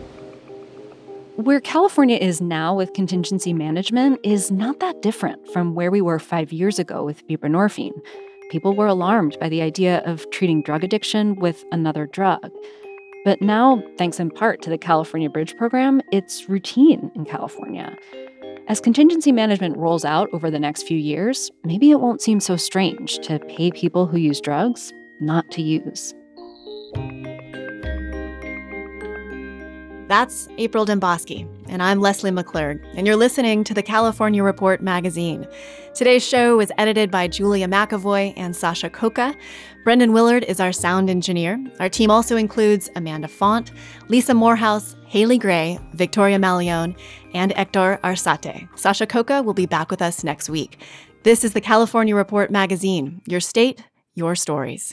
Where 1.40 1.60
California 1.60 2.18
is 2.18 2.42
now 2.42 2.74
with 2.74 2.92
contingency 2.92 3.54
management 3.54 4.20
is 4.22 4.50
not 4.50 4.80
that 4.80 5.00
different 5.00 5.50
from 5.54 5.74
where 5.74 5.90
we 5.90 6.02
were 6.02 6.18
five 6.18 6.52
years 6.52 6.78
ago 6.78 7.02
with 7.02 7.26
buprenorphine. 7.26 7.98
People 8.50 8.76
were 8.76 8.86
alarmed 8.86 9.38
by 9.40 9.48
the 9.48 9.62
idea 9.62 10.02
of 10.04 10.30
treating 10.30 10.60
drug 10.60 10.84
addiction 10.84 11.36
with 11.36 11.64
another 11.72 12.04
drug. 12.04 12.50
But 13.24 13.40
now, 13.40 13.82
thanks 13.96 14.20
in 14.20 14.28
part 14.28 14.60
to 14.62 14.70
the 14.70 14.76
California 14.76 15.30
Bridge 15.30 15.56
program, 15.56 16.02
it's 16.12 16.46
routine 16.46 17.10
in 17.14 17.24
California. 17.24 17.96
As 18.68 18.78
contingency 18.78 19.32
management 19.32 19.78
rolls 19.78 20.04
out 20.04 20.28
over 20.34 20.50
the 20.50 20.60
next 20.60 20.82
few 20.82 20.98
years, 20.98 21.50
maybe 21.64 21.90
it 21.90 22.00
won't 22.00 22.20
seem 22.20 22.40
so 22.40 22.56
strange 22.56 23.18
to 23.20 23.38
pay 23.38 23.70
people 23.70 24.06
who 24.06 24.18
use 24.18 24.42
drugs 24.42 24.92
not 25.22 25.50
to 25.52 25.62
use. 25.62 26.12
That's 30.10 30.48
April 30.58 30.84
Dembosky, 30.84 31.46
and 31.68 31.80
I'm 31.80 32.00
Lesley 32.00 32.32
McClurg, 32.32 32.84
and 32.96 33.06
you're 33.06 33.14
listening 33.14 33.62
to 33.62 33.72
the 33.72 33.80
California 33.80 34.42
Report 34.42 34.82
magazine. 34.82 35.46
Today's 35.94 36.26
show 36.26 36.56
was 36.56 36.72
edited 36.78 37.12
by 37.12 37.28
Julia 37.28 37.68
McAvoy 37.68 38.34
and 38.36 38.56
Sasha 38.56 38.90
Khokha. 38.90 39.36
Brendan 39.84 40.12
Willard 40.12 40.42
is 40.42 40.58
our 40.58 40.72
sound 40.72 41.10
engineer. 41.10 41.64
Our 41.78 41.88
team 41.88 42.10
also 42.10 42.36
includes 42.36 42.90
Amanda 42.96 43.28
Font, 43.28 43.70
Lisa 44.08 44.34
Morehouse, 44.34 44.96
Haley 45.06 45.38
Gray, 45.38 45.78
Victoria 45.94 46.40
Mauleón, 46.40 46.98
and 47.32 47.52
Hector 47.52 48.00
Arzate. 48.02 48.68
Sasha 48.76 49.06
Khokha 49.06 49.44
will 49.44 49.54
be 49.54 49.66
back 49.66 49.92
with 49.92 50.02
us 50.02 50.24
next 50.24 50.50
week. 50.50 50.82
This 51.22 51.44
is 51.44 51.52
the 51.52 51.60
California 51.60 52.16
Report 52.16 52.50
magazine, 52.50 53.22
your 53.28 53.38
state, 53.38 53.84
your 54.16 54.34
stories. 54.34 54.92